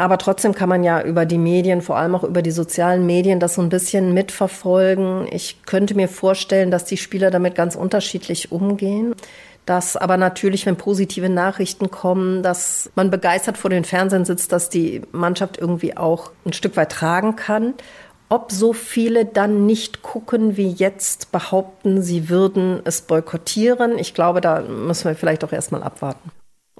Aber 0.00 0.16
trotzdem 0.16 0.54
kann 0.54 0.70
man 0.70 0.82
ja 0.82 1.02
über 1.02 1.26
die 1.26 1.36
Medien, 1.36 1.82
vor 1.82 1.98
allem 1.98 2.14
auch 2.14 2.24
über 2.24 2.40
die 2.40 2.52
sozialen 2.52 3.04
Medien, 3.04 3.38
das 3.38 3.56
so 3.56 3.60
ein 3.60 3.68
bisschen 3.68 4.14
mitverfolgen. 4.14 5.28
Ich 5.30 5.62
könnte 5.66 5.94
mir 5.94 6.08
vorstellen, 6.08 6.70
dass 6.70 6.86
die 6.86 6.96
Spieler 6.96 7.30
damit 7.30 7.54
ganz 7.54 7.76
unterschiedlich 7.76 8.50
umgehen. 8.50 9.14
Dass 9.66 9.98
aber 9.98 10.16
natürlich, 10.16 10.64
wenn 10.64 10.76
positive 10.76 11.28
Nachrichten 11.28 11.90
kommen, 11.90 12.42
dass 12.42 12.90
man 12.94 13.10
begeistert 13.10 13.58
vor 13.58 13.68
den 13.68 13.84
Fernsehen 13.84 14.24
sitzt, 14.24 14.52
dass 14.52 14.70
die 14.70 15.02
Mannschaft 15.12 15.58
irgendwie 15.58 15.98
auch 15.98 16.30
ein 16.46 16.54
Stück 16.54 16.78
weit 16.78 16.92
tragen 16.92 17.36
kann. 17.36 17.74
Ob 18.30 18.52
so 18.52 18.72
viele 18.72 19.26
dann 19.26 19.66
nicht 19.66 20.00
gucken, 20.00 20.56
wie 20.56 20.70
jetzt 20.70 21.30
behaupten, 21.30 22.00
sie 22.00 22.30
würden 22.30 22.80
es 22.84 23.02
boykottieren, 23.02 23.98
ich 23.98 24.14
glaube, 24.14 24.40
da 24.40 24.62
müssen 24.62 25.08
wir 25.08 25.14
vielleicht 25.14 25.44
auch 25.44 25.52
erstmal 25.52 25.82
abwarten. 25.82 26.30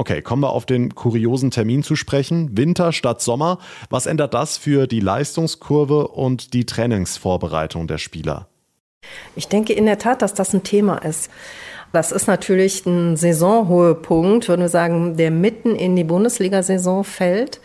Okay, 0.01 0.23
kommen 0.23 0.43
wir 0.43 0.49
auf 0.49 0.65
den 0.65 0.95
kuriosen 0.95 1.51
Termin 1.51 1.83
zu 1.83 1.95
sprechen. 1.95 2.57
Winter 2.57 2.91
statt 2.91 3.21
Sommer. 3.21 3.59
Was 3.91 4.07
ändert 4.07 4.33
das 4.33 4.57
für 4.57 4.87
die 4.87 5.01
Leistungskurve 5.01 6.09
und 6.09 6.55
die 6.55 6.65
Trainingsvorbereitung 6.65 7.87
der 7.87 7.99
Spieler? 7.99 8.49
Ich 9.37 9.49
denke 9.49 9.75
in 9.75 9.85
der 9.85 9.99
Tat, 9.99 10.23
dass 10.23 10.33
das 10.33 10.55
ein 10.55 10.63
Thema 10.63 10.97
ist. 11.05 11.31
Das 11.93 12.13
ist 12.13 12.29
natürlich 12.29 12.87
ein 12.87 13.19
Saisonhöhepunkt, 13.19 14.49
würden 14.49 14.63
wir 14.63 14.71
sagen, 14.71 15.19
der 15.19 15.31
mitten 15.31 15.77
in 15.77 15.97
die 15.97 16.05
Bundesliga-Saison 16.05 17.05
fällt. 17.05 17.61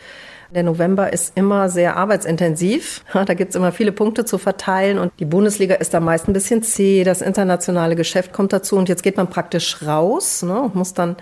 Der 0.54 0.62
November 0.62 1.12
ist 1.12 1.36
immer 1.36 1.70
sehr 1.70 1.96
arbeitsintensiv. 1.96 3.02
Da 3.14 3.32
gibt 3.32 3.50
es 3.50 3.56
immer 3.56 3.72
viele 3.72 3.92
Punkte 3.92 4.26
zu 4.26 4.36
verteilen 4.36 4.98
und 4.98 5.10
die 5.18 5.24
Bundesliga 5.24 5.76
ist 5.76 5.94
da 5.94 6.00
meist 6.00 6.28
ein 6.28 6.34
bisschen 6.34 6.62
zäh. 6.62 7.02
Das 7.02 7.22
internationale 7.22 7.96
Geschäft 7.96 8.32
kommt 8.32 8.52
dazu 8.52 8.76
und 8.76 8.88
jetzt 8.90 9.02
geht 9.02 9.16
man 9.16 9.28
praktisch 9.28 9.82
raus 9.82 10.42
ne, 10.42 10.60
und 10.60 10.74
muss 10.74 10.92
dann 10.92 11.16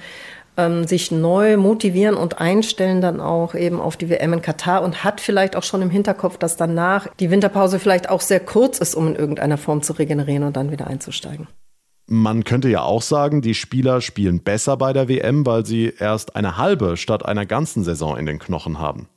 ähm, 0.56 0.86
sich 0.86 1.10
neu 1.10 1.56
motivieren 1.56 2.14
und 2.14 2.40
einstellen 2.40 3.00
dann 3.00 3.20
auch 3.20 3.54
eben 3.54 3.80
auf 3.80 3.96
die 3.96 4.08
WM 4.08 4.32
in 4.32 4.42
Katar 4.42 4.82
und 4.82 5.04
hat 5.04 5.20
vielleicht 5.20 5.56
auch 5.56 5.62
schon 5.62 5.82
im 5.82 5.90
Hinterkopf, 5.90 6.38
dass 6.38 6.56
danach 6.56 7.08
die 7.20 7.30
Winterpause 7.30 7.78
vielleicht 7.78 8.08
auch 8.08 8.20
sehr 8.20 8.40
kurz 8.40 8.78
ist, 8.78 8.94
um 8.94 9.08
in 9.08 9.16
irgendeiner 9.16 9.58
Form 9.58 9.82
zu 9.82 9.92
regenerieren 9.94 10.44
und 10.44 10.56
dann 10.56 10.70
wieder 10.70 10.86
einzusteigen. 10.86 11.48
Man 12.06 12.44
könnte 12.44 12.68
ja 12.68 12.82
auch 12.82 13.00
sagen, 13.00 13.40
die 13.40 13.54
Spieler 13.54 14.02
spielen 14.02 14.40
besser 14.40 14.76
bei 14.76 14.92
der 14.92 15.08
WM, 15.08 15.46
weil 15.46 15.64
sie 15.64 15.92
erst 15.98 16.36
eine 16.36 16.58
halbe 16.58 16.98
statt 16.98 17.24
einer 17.24 17.46
ganzen 17.46 17.82
Saison 17.82 18.18
in 18.18 18.26
den 18.26 18.38
Knochen 18.38 18.78
haben. 18.78 19.08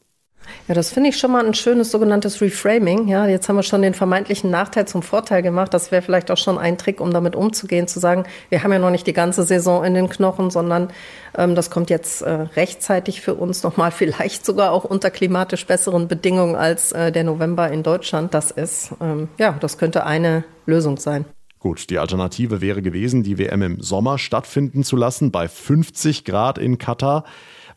Ja, 0.67 0.73
das 0.73 0.91
finde 0.91 1.09
ich 1.09 1.17
schon 1.17 1.31
mal 1.31 1.45
ein 1.45 1.53
schönes 1.53 1.91
sogenanntes 1.91 2.41
Reframing. 2.41 3.07
Ja, 3.07 3.25
jetzt 3.25 3.47
haben 3.47 3.55
wir 3.55 3.63
schon 3.63 3.81
den 3.81 3.93
vermeintlichen 3.93 4.49
Nachteil 4.49 4.87
zum 4.87 5.01
Vorteil 5.01 5.41
gemacht. 5.41 5.73
Das 5.73 5.91
wäre 5.91 6.01
vielleicht 6.01 6.29
auch 6.31 6.37
schon 6.37 6.57
ein 6.57 6.77
Trick, 6.77 6.99
um 6.99 7.11
damit 7.11 7.35
umzugehen, 7.35 7.87
zu 7.87 7.99
sagen, 7.99 8.25
wir 8.49 8.63
haben 8.63 8.71
ja 8.71 8.79
noch 8.79 8.89
nicht 8.89 9.07
die 9.07 9.13
ganze 9.13 9.43
Saison 9.43 9.83
in 9.83 9.93
den 9.93 10.09
Knochen, 10.09 10.49
sondern 10.49 10.89
ähm, 11.37 11.55
das 11.55 11.69
kommt 11.69 11.89
jetzt 11.89 12.21
äh, 12.21 12.31
rechtzeitig 12.31 13.21
für 13.21 13.35
uns 13.35 13.63
nochmal, 13.63 13.91
vielleicht 13.97 14.45
sogar 14.45 14.71
auch 14.71 14.83
unter 14.83 15.09
klimatisch 15.09 15.65
besseren 15.65 16.07
Bedingungen 16.07 16.55
als 16.55 16.91
äh, 16.91 17.11
der 17.11 17.23
November 17.23 17.71
in 17.71 17.83
Deutschland 17.83 18.33
das 18.33 18.51
ist. 18.51 18.91
Ähm, 19.01 19.29
ja, 19.37 19.55
das 19.59 19.77
könnte 19.77 20.05
eine 20.05 20.43
Lösung 20.65 20.97
sein. 20.97 21.25
Gut, 21.59 21.89
die 21.89 21.97
Alternative 21.97 22.61
wäre 22.61 22.81
gewesen, 22.81 23.23
die 23.23 23.39
WM 23.39 23.61
im 23.61 23.81
Sommer 23.81 24.19
stattfinden 24.19 24.83
zu 24.83 24.95
lassen, 24.95 25.31
bei 25.31 25.47
50 25.47 26.23
Grad 26.23 26.57
in 26.57 26.77
Katar. 26.77 27.23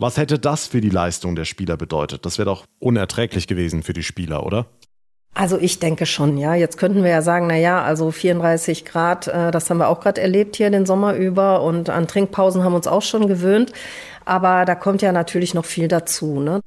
Was 0.00 0.16
hätte 0.16 0.38
das 0.38 0.66
für 0.66 0.80
die 0.80 0.88
Leistung 0.88 1.36
der 1.36 1.44
Spieler 1.44 1.76
bedeutet? 1.76 2.24
Das 2.24 2.38
wäre 2.38 2.46
doch 2.46 2.64
unerträglich 2.78 3.46
gewesen 3.46 3.82
für 3.82 3.92
die 3.92 4.02
Spieler, 4.02 4.46
oder? 4.46 4.64
Also 5.34 5.58
ich 5.58 5.78
denke 5.78 6.06
schon, 6.06 6.38
ja. 6.38 6.54
Jetzt 6.54 6.78
könnten 6.78 7.04
wir 7.04 7.10
ja 7.10 7.20
sagen, 7.20 7.46
na 7.48 7.56
ja, 7.56 7.82
also 7.82 8.10
34 8.10 8.86
Grad, 8.86 9.28
äh, 9.28 9.50
das 9.50 9.68
haben 9.68 9.76
wir 9.76 9.88
auch 9.88 10.00
gerade 10.00 10.22
erlebt 10.22 10.56
hier 10.56 10.70
den 10.70 10.86
Sommer 10.86 11.16
über 11.16 11.62
und 11.62 11.90
an 11.90 12.08
Trinkpausen 12.08 12.64
haben 12.64 12.72
wir 12.72 12.76
uns 12.76 12.86
auch 12.86 13.02
schon 13.02 13.28
gewöhnt. 13.28 13.74
Aber 14.24 14.64
da 14.64 14.74
kommt 14.74 15.02
ja 15.02 15.12
natürlich 15.12 15.54
noch 15.54 15.64
viel 15.64 15.88
dazu. 15.88 16.40
Ne? 16.40 16.60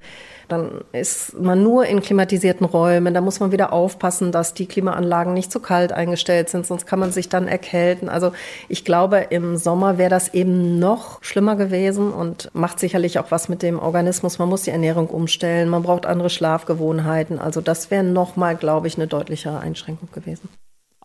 Dann 0.47 0.81
ist 0.91 1.39
man 1.39 1.63
nur 1.63 1.85
in 1.85 2.01
klimatisierten 2.01 2.65
Räumen. 2.65 3.13
Da 3.13 3.21
muss 3.21 3.39
man 3.39 3.51
wieder 3.51 3.73
aufpassen, 3.73 4.31
dass 4.31 4.53
die 4.53 4.65
Klimaanlagen 4.65 5.33
nicht 5.33 5.51
zu 5.51 5.59
kalt 5.59 5.91
eingestellt 5.91 6.49
sind, 6.49 6.65
sonst 6.65 6.85
kann 6.85 6.99
man 6.99 7.11
sich 7.11 7.29
dann 7.29 7.47
erkälten. 7.47 8.09
Also 8.09 8.33
ich 8.67 8.85
glaube, 8.85 9.27
im 9.29 9.57
Sommer 9.57 9.97
wäre 9.97 10.09
das 10.09 10.33
eben 10.33 10.79
noch 10.79 11.23
schlimmer 11.23 11.55
gewesen 11.55 12.11
und 12.11 12.49
macht 12.53 12.79
sicherlich 12.79 13.19
auch 13.19 13.31
was 13.31 13.49
mit 13.49 13.61
dem 13.61 13.79
Organismus. 13.79 14.39
Man 14.39 14.49
muss 14.49 14.63
die 14.63 14.71
Ernährung 14.71 15.07
umstellen, 15.07 15.69
man 15.69 15.83
braucht 15.83 16.05
andere 16.05 16.29
Schlafgewohnheiten. 16.29 17.39
Also 17.39 17.61
das 17.61 17.91
wäre 17.91 18.03
nochmal, 18.03 18.55
glaube 18.55 18.87
ich, 18.87 18.97
eine 18.97 19.07
deutlichere 19.07 19.59
Einschränkung 19.59 20.09
gewesen. 20.11 20.49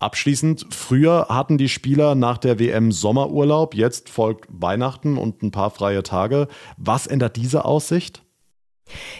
Abschließend, 0.00 0.66
früher 0.70 1.26
hatten 1.28 1.58
die 1.58 1.68
Spieler 1.68 2.14
nach 2.14 2.38
der 2.38 2.60
WM 2.60 2.92
Sommerurlaub, 2.92 3.74
jetzt 3.74 4.08
folgt 4.08 4.46
Weihnachten 4.48 5.18
und 5.18 5.42
ein 5.42 5.50
paar 5.50 5.70
freie 5.70 6.04
Tage. 6.04 6.46
Was 6.76 7.08
ändert 7.08 7.34
diese 7.34 7.64
Aussicht? 7.64 8.22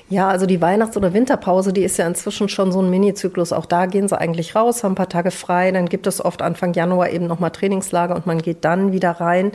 Ja, 0.09 0.29
also 0.29 0.47
die 0.47 0.61
Weihnachts- 0.61 0.97
oder 0.97 1.13
Winterpause, 1.13 1.73
die 1.73 1.83
ist 1.83 1.99
ja 1.99 2.07
inzwischen 2.07 2.49
schon 2.49 2.73
so 2.73 2.81
ein 2.81 2.91
Mini-Zyklus. 2.91 3.53
Auch 3.53 3.67
da 3.67 3.87
gehen 3.87 4.09
sie 4.09 4.19
eigentlich 4.19 4.55
raus, 4.55 4.83
haben 4.83 4.93
ein 4.93 4.97
paar 4.97 5.09
Tage 5.09 5.31
frei. 5.31 5.73
Dann 5.73 5.89
gibt 5.89 6.07
es 6.07 6.25
oft 6.25 6.43
Anfang 6.43 6.73
Januar 6.73 7.11
eben 7.11 7.27
nochmal 7.27 7.51
Trainingslager 7.51 8.15
und 8.15 8.27
man 8.27 8.41
geht 8.41 8.65
dann 8.65 8.93
wieder 8.93 9.13
rein. 9.13 9.53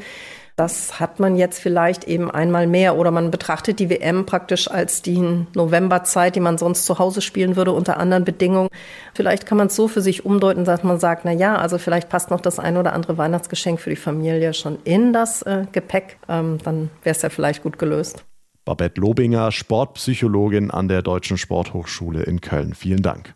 Das 0.56 1.00
hat 1.00 1.20
man 1.20 1.36
jetzt 1.36 1.60
vielleicht 1.60 2.04
eben 2.04 2.30
einmal 2.30 2.68
mehr 2.68 2.96
oder 2.96 3.10
man 3.10 3.32
betrachtet 3.32 3.80
die 3.80 3.90
WM 3.90 4.28
praktisch 4.28 4.70
als 4.70 5.02
die 5.02 5.46
Novemberzeit, 5.56 6.36
die 6.36 6.40
man 6.40 6.60
sonst 6.60 6.86
zu 6.86 7.00
Hause 7.00 7.22
spielen 7.22 7.56
würde 7.56 7.72
unter 7.72 7.98
anderen 7.98 8.24
Bedingungen. 8.24 8.70
Vielleicht 9.16 9.48
kann 9.48 9.58
man 9.58 9.68
es 9.68 9.76
so 9.76 9.88
für 9.88 10.02
sich 10.02 10.26
umdeuten, 10.26 10.64
dass 10.64 10.84
man 10.84 11.00
sagt, 11.00 11.26
na 11.26 11.32
ja, 11.32 11.56
also 11.56 11.80
vielleicht 11.80 12.08
passt 12.08 12.30
noch 12.30 12.40
das 12.40 12.60
ein 12.60 12.78
oder 12.78 12.94
andere 12.94 13.18
Weihnachtsgeschenk 13.18 13.80
für 13.80 13.90
die 13.90 13.96
Familie 13.96 14.54
schon 14.54 14.78
in 14.84 15.12
das 15.12 15.42
äh, 15.42 15.66
Gepäck. 15.72 16.18
Ähm, 16.30 16.60
dann 16.64 16.92
wäre 17.02 17.16
es 17.16 17.22
ja 17.24 17.30
vielleicht 17.30 17.64
gut 17.64 17.80
gelöst. 17.80 18.24
Babette 18.64 19.02
Lobinger, 19.02 19.52
Sportpsychologin 19.52 20.72
an 20.72 20.88
der 20.88 21.02
Deutschen 21.02 21.38
Sporthochschule 21.38 22.24
in 22.24 22.42
Köln. 22.42 22.76
Vielen 22.76 23.02
Dank. 23.02 23.36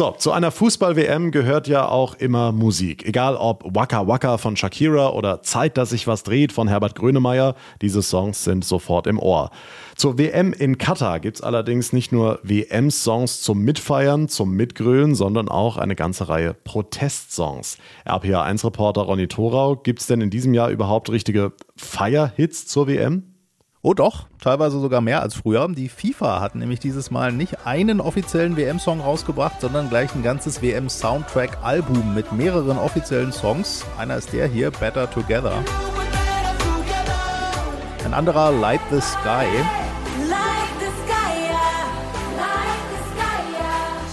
So, 0.00 0.12
zu 0.12 0.32
einer 0.32 0.50
Fußball-WM 0.50 1.30
gehört 1.30 1.68
ja 1.68 1.86
auch 1.86 2.14
immer 2.14 2.52
Musik. 2.52 3.04
Egal 3.04 3.36
ob 3.36 3.64
Waka 3.74 4.06
Waka 4.06 4.38
von 4.38 4.56
Shakira 4.56 5.10
oder 5.10 5.42
Zeit, 5.42 5.76
dass 5.76 5.90
sich 5.90 6.06
was 6.06 6.22
dreht 6.22 6.52
von 6.52 6.68
Herbert 6.68 6.94
Grönemeyer, 6.94 7.54
diese 7.82 8.00
Songs 8.00 8.42
sind 8.42 8.64
sofort 8.64 9.06
im 9.06 9.18
Ohr. 9.18 9.50
Zur 9.96 10.16
WM 10.16 10.54
in 10.54 10.78
Katar 10.78 11.20
gibt 11.20 11.36
es 11.36 11.42
allerdings 11.42 11.92
nicht 11.92 12.12
nur 12.12 12.40
WM-Songs 12.42 13.42
zum 13.42 13.60
Mitfeiern, 13.60 14.30
zum 14.30 14.56
Mitgrölen, 14.56 15.14
sondern 15.14 15.50
auch 15.50 15.76
eine 15.76 15.96
ganze 15.96 16.30
Reihe 16.30 16.54
Protestsongs. 16.54 17.76
RPA1-Reporter 18.06 19.02
Ronny 19.02 19.28
Thorau, 19.28 19.76
gibt 19.76 20.00
es 20.00 20.06
denn 20.06 20.22
in 20.22 20.30
diesem 20.30 20.54
Jahr 20.54 20.70
überhaupt 20.70 21.10
richtige 21.10 21.52
Feierhits 21.76 22.66
zur 22.66 22.86
WM? 22.88 23.29
Oh 23.82 23.94
doch, 23.94 24.26
teilweise 24.42 24.78
sogar 24.78 25.00
mehr 25.00 25.22
als 25.22 25.36
früher. 25.36 25.66
Die 25.68 25.88
FIFA 25.88 26.40
hat 26.42 26.54
nämlich 26.54 26.80
dieses 26.80 27.10
Mal 27.10 27.32
nicht 27.32 27.66
einen 27.66 28.02
offiziellen 28.02 28.58
WM-Song 28.58 29.00
rausgebracht, 29.00 29.58
sondern 29.62 29.88
gleich 29.88 30.14
ein 30.14 30.22
ganzes 30.22 30.60
WM-Soundtrack-Album 30.60 32.14
mit 32.14 32.30
mehreren 32.30 32.76
offiziellen 32.76 33.32
Songs. 33.32 33.86
Einer 33.96 34.18
ist 34.18 34.34
der 34.34 34.48
hier, 34.48 34.70
Better 34.70 35.10
Together. 35.10 35.54
Ein 38.04 38.12
anderer, 38.12 38.50
Light 38.52 38.82
the 38.90 39.00
Sky. 39.00 39.46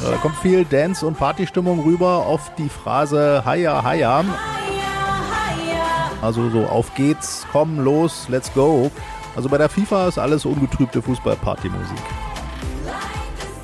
Da 0.01 0.15
kommt 0.21 0.37
viel 0.37 0.63
Dance- 0.63 1.05
und 1.05 1.17
Partystimmung 1.17 1.83
rüber 1.83 2.25
auf 2.25 2.55
die 2.57 2.69
Phrase 2.69 3.43
Haya 3.43 3.83
Haya. 3.83 4.23
Also 6.21 6.49
so 6.49 6.65
auf 6.65 6.95
geht's, 6.95 7.45
komm 7.51 7.79
los, 7.79 8.27
let's 8.29 8.53
go. 8.53 8.89
Also 9.37 9.49
bei 9.49 9.59
der 9.59 9.69
FIFA 9.69 10.07
ist 10.07 10.17
alles 10.17 10.45
ungetrübte 10.45 10.99
Fußball-Party-Musik. 10.99 11.99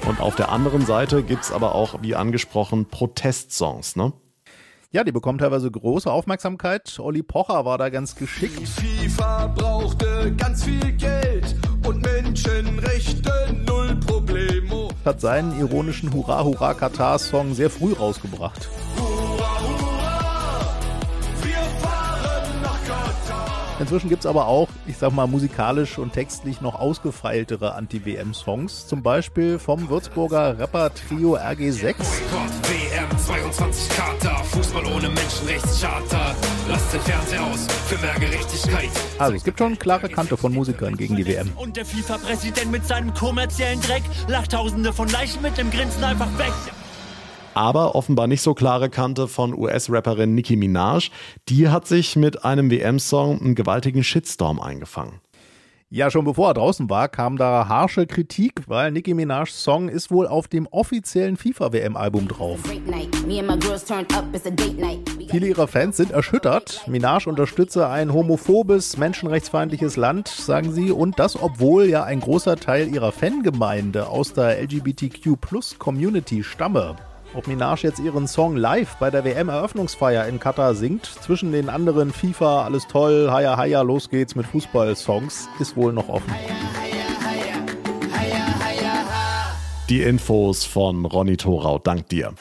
Und 0.08 0.22
auf 0.22 0.36
der 0.36 0.52
anderen 0.52 0.86
Seite 0.86 1.24
gibt 1.24 1.46
es 1.46 1.52
aber 1.52 1.74
auch, 1.74 2.04
wie 2.04 2.14
angesprochen, 2.14 2.86
Protestsongs, 2.86 3.96
ne? 3.96 4.14
Ja, 4.92 5.04
die 5.04 5.12
bekommen 5.12 5.40
teilweise 5.40 5.72
große 5.72 6.12
Aufmerksamkeit. 6.12 7.00
Olli 7.00 7.24
Pocher 7.24 7.66
war 7.66 7.80
da 7.80 7.90
ganz 7.90 8.16
geschickt. 8.16 8.60
Die 8.60 8.68
FIFA 9.08 9.48
brauchte 9.48 10.36
ganz 10.38 10.64
viel 10.64 10.92
Geld 10.92 11.56
und 11.88 12.04
Menschenrechte 12.04 13.34
null 13.66 13.96
Problemo. 13.96 14.92
Hat 15.04 15.22
seinen 15.22 15.60
ironischen 15.60 16.14
Hurra 16.14 16.44
Hurra 16.44 16.76
Katar 16.76 17.18
Song 17.18 17.56
sehr 17.56 17.72
früh 17.72 17.94
rausgebracht. 17.94 18.70
Inzwischen 23.84 24.08
gibt 24.08 24.24
es 24.24 24.26
aber 24.26 24.48
auch, 24.48 24.70
ich 24.88 24.98
sag 24.98 25.12
mal, 25.12 25.28
musikalisch 25.28 25.98
und 25.98 26.14
textlich 26.14 26.62
noch 26.62 26.76
ausgefeiltere 26.76 27.76
Anti-WM-Songs. 27.76 28.88
Zum 28.88 29.04
Beispiel 29.04 29.60
vom 29.60 29.90
Würzburger 29.90 30.58
Rapper-Trio 30.58 31.36
RG6. 31.36 31.96
WM 31.98 33.18
22 33.18 33.90
Kater, 33.90 34.42
Fußball 34.46 34.86
ohne 34.86 35.10
Menschenrechtscharta. 35.10 36.34
Lasst 36.70 36.94
den 36.94 37.02
Fernseher 37.02 37.44
aus 37.44 37.68
für 37.88 37.98
mehr 37.98 38.16
Gerechtigkeit. 38.22 38.90
Also 39.20 39.36
es 39.36 39.44
gibt 39.44 39.60
schon 39.60 39.78
klare 39.78 40.08
Kante 40.08 40.38
von 40.38 40.54
Musikern 40.54 40.96
gegen 40.96 41.18
die 41.18 41.28
WM. 41.28 41.52
Und 41.58 41.76
der 41.76 41.86
FIFA-Präsident 41.86 42.72
mit 42.72 42.88
seinem 42.88 43.14
kommerziellen 43.14 43.82
Dreck 43.82 44.04
lacht 44.30 44.54
tausende 44.54 44.94
von 44.94 45.10
Leichen 45.10 45.42
mit 45.42 45.58
dem 45.58 45.70
Grinsen 45.70 46.06
einfach 46.06 46.30
weg 46.38 46.54
aber 47.54 47.96
offenbar 47.96 48.28
nicht 48.28 48.42
so 48.42 48.54
klare 48.54 48.90
Kante 48.90 49.28
von 49.28 49.54
US-Rapperin 49.54 50.36
Nicki 50.36 50.56
Minaj. 50.56 51.10
Die 51.50 51.70
hat 51.70 51.88
sich 51.88 52.16
mit 52.16 52.46
einem 52.46 52.70
WM-Song 52.72 53.42
einen 53.42 53.56
gewaltigen 53.56 54.04
Shitstorm 54.04 54.60
eingefangen. 54.60 55.22
Ja, 55.96 56.10
schon 56.10 56.26
bevor 56.26 56.48
er 56.48 56.54
draußen 56.56 56.90
war, 56.90 57.08
kam 57.08 57.38
da 57.38 57.68
harsche 57.68 58.08
Kritik, 58.08 58.64
weil 58.66 58.92
Nicki 58.92 59.14
Minajs 59.14 59.64
Song 59.64 59.90
ist 59.90 60.10
wohl 60.10 60.26
auf 60.26 60.48
dem 60.48 60.66
offiziellen 60.66 61.38
FIFA-WM-Album 61.38 62.28
drauf. 62.28 62.58
Viele 65.30 65.48
ihrer 65.48 65.68
Fans 65.68 65.98
sind 65.98 66.10
erschüttert. 66.10 66.84
Minaj 66.88 67.28
unterstütze 67.28 67.88
ein 67.90 68.12
homophobes, 68.12 68.98
menschenrechtsfeindliches 68.98 69.96
Land, 69.96 70.30
sagen 70.30 70.72
sie, 70.72 70.90
und 70.90 71.20
das, 71.20 71.40
obwohl 71.40 71.86
ja 71.86 72.04
ein 72.04 72.22
großer 72.22 72.56
Teil 72.56 72.88
ihrer 72.88 73.12
Fangemeinde 73.12 74.08
aus 74.08 74.34
der 74.34 74.60
LGBTQ-Plus-Community 74.64 76.44
stamme. 76.44 76.96
Ob 77.36 77.48
Minaj 77.48 77.82
jetzt 77.82 78.00
ihren 78.00 78.28
Song 78.28 78.56
live 78.56 78.96
bei 79.00 79.10
der 79.10 79.26
WM-Eröffnungsfeier 79.26 80.28
in 80.28 80.40
Katar 80.40 80.76
singt, 80.76 81.06
zwischen 81.06 81.52
den 81.52 81.68
anderen 81.68 82.14
FIFA, 82.14 82.66
alles 82.66 82.88
toll, 82.88 83.30
Haya 83.32 83.58
Haya, 83.58 83.82
los 83.82 84.10
geht's 84.10 84.36
mit 84.36 84.46
Fußball-Songs, 84.46 85.50
ist 85.60 85.76
wohl 85.76 85.94
noch 85.94 86.10
offen. 86.10 86.32
Die 89.90 90.02
Infos 90.04 90.64
von 90.64 91.06
Ronny 91.06 91.36
Thorau, 91.36 91.80
dank 91.80 92.08
dir. 92.10 92.34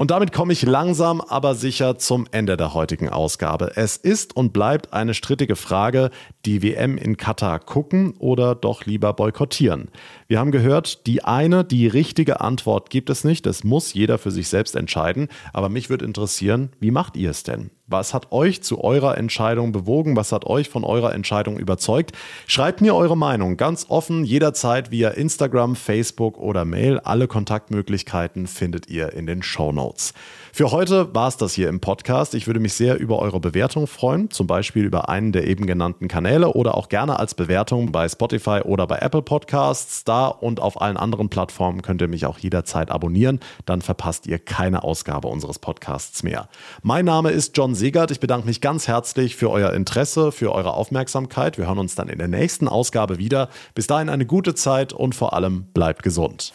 Und 0.00 0.10
damit 0.10 0.32
komme 0.32 0.54
ich 0.54 0.62
langsam 0.62 1.20
aber 1.20 1.54
sicher 1.54 1.98
zum 1.98 2.26
Ende 2.32 2.56
der 2.56 2.72
heutigen 2.72 3.10
Ausgabe. 3.10 3.72
Es 3.74 3.98
ist 3.98 4.34
und 4.34 4.54
bleibt 4.54 4.94
eine 4.94 5.12
strittige 5.12 5.56
Frage, 5.56 6.08
die 6.46 6.62
WM 6.62 6.96
in 6.96 7.18
Katar 7.18 7.58
gucken 7.58 8.14
oder 8.18 8.54
doch 8.54 8.86
lieber 8.86 9.12
boykottieren. 9.12 9.88
Wir 10.26 10.38
haben 10.38 10.52
gehört, 10.52 11.06
die 11.06 11.22
eine, 11.22 11.64
die 11.64 11.86
richtige 11.86 12.40
Antwort 12.40 12.88
gibt 12.88 13.10
es 13.10 13.24
nicht. 13.24 13.44
Das 13.44 13.62
muss 13.62 13.92
jeder 13.92 14.16
für 14.16 14.30
sich 14.30 14.48
selbst 14.48 14.74
entscheiden. 14.74 15.28
Aber 15.52 15.68
mich 15.68 15.90
würde 15.90 16.06
interessieren, 16.06 16.70
wie 16.80 16.92
macht 16.92 17.14
ihr 17.18 17.28
es 17.28 17.42
denn? 17.42 17.70
Was 17.90 18.14
hat 18.14 18.30
euch 18.30 18.62
zu 18.62 18.82
eurer 18.82 19.18
Entscheidung 19.18 19.72
bewogen? 19.72 20.14
Was 20.14 20.30
hat 20.30 20.46
euch 20.46 20.68
von 20.68 20.84
eurer 20.84 21.12
Entscheidung 21.12 21.58
überzeugt? 21.58 22.12
Schreibt 22.46 22.80
mir 22.80 22.94
eure 22.94 23.16
Meinung 23.16 23.56
ganz 23.56 23.86
offen, 23.88 24.24
jederzeit 24.24 24.92
via 24.92 25.08
Instagram, 25.08 25.74
Facebook 25.74 26.38
oder 26.38 26.64
Mail. 26.64 27.00
Alle 27.00 27.26
Kontaktmöglichkeiten 27.26 28.46
findet 28.46 28.88
ihr 28.88 29.12
in 29.12 29.26
den 29.26 29.42
Show 29.42 29.72
Notes. 29.90 30.14
Für 30.52 30.72
heute 30.72 31.14
war 31.14 31.28
es 31.28 31.36
das 31.36 31.54
hier 31.54 31.68
im 31.68 31.80
Podcast. 31.80 32.34
Ich 32.34 32.46
würde 32.48 32.58
mich 32.58 32.74
sehr 32.74 32.98
über 32.98 33.20
eure 33.20 33.38
Bewertung 33.38 33.86
freuen, 33.86 34.30
zum 34.30 34.48
Beispiel 34.48 34.84
über 34.84 35.08
einen 35.08 35.30
der 35.30 35.46
eben 35.46 35.64
genannten 35.64 36.08
Kanäle 36.08 36.54
oder 36.54 36.76
auch 36.76 36.88
gerne 36.88 37.18
als 37.20 37.34
Bewertung 37.34 37.92
bei 37.92 38.08
Spotify 38.08 38.62
oder 38.64 38.86
bei 38.88 38.98
Apple 38.98 39.22
Podcasts. 39.22 40.02
Da 40.02 40.26
und 40.26 40.58
auf 40.58 40.80
allen 40.80 40.96
anderen 40.96 41.28
Plattformen 41.28 41.82
könnt 41.82 42.02
ihr 42.02 42.08
mich 42.08 42.26
auch 42.26 42.38
jederzeit 42.38 42.90
abonnieren. 42.90 43.38
Dann 43.64 43.80
verpasst 43.80 44.26
ihr 44.26 44.38
keine 44.40 44.82
Ausgabe 44.82 45.28
unseres 45.28 45.60
Podcasts 45.60 46.24
mehr. 46.24 46.48
Mein 46.82 47.04
Name 47.04 47.30
ist 47.30 47.56
John 47.56 47.76
Segert. 47.76 48.10
Ich 48.10 48.18
bedanke 48.18 48.46
mich 48.46 48.60
ganz 48.60 48.88
herzlich 48.88 49.36
für 49.36 49.50
euer 49.50 49.72
Interesse, 49.72 50.32
für 50.32 50.52
eure 50.52 50.74
Aufmerksamkeit. 50.74 51.58
Wir 51.58 51.68
hören 51.68 51.78
uns 51.78 51.94
dann 51.94 52.08
in 52.08 52.18
der 52.18 52.28
nächsten 52.28 52.66
Ausgabe 52.66 53.18
wieder. 53.18 53.50
Bis 53.74 53.86
dahin 53.86 54.08
eine 54.08 54.26
gute 54.26 54.56
Zeit 54.56 54.92
und 54.92 55.14
vor 55.14 55.32
allem 55.32 55.66
bleibt 55.72 56.02
gesund. 56.02 56.52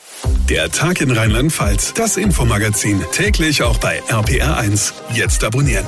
Der 0.50 0.70
Tag 0.70 1.00
in 1.00 1.12
Rheinland-Pfalz, 1.12 1.94
das 1.94 2.18
Infomagazin, 2.18 3.02
Täglich 3.26 3.64
auch 3.64 3.80
bei 3.80 4.04
RPR1. 4.04 4.94
Jetzt 5.16 5.44
abonnieren. 5.44 5.86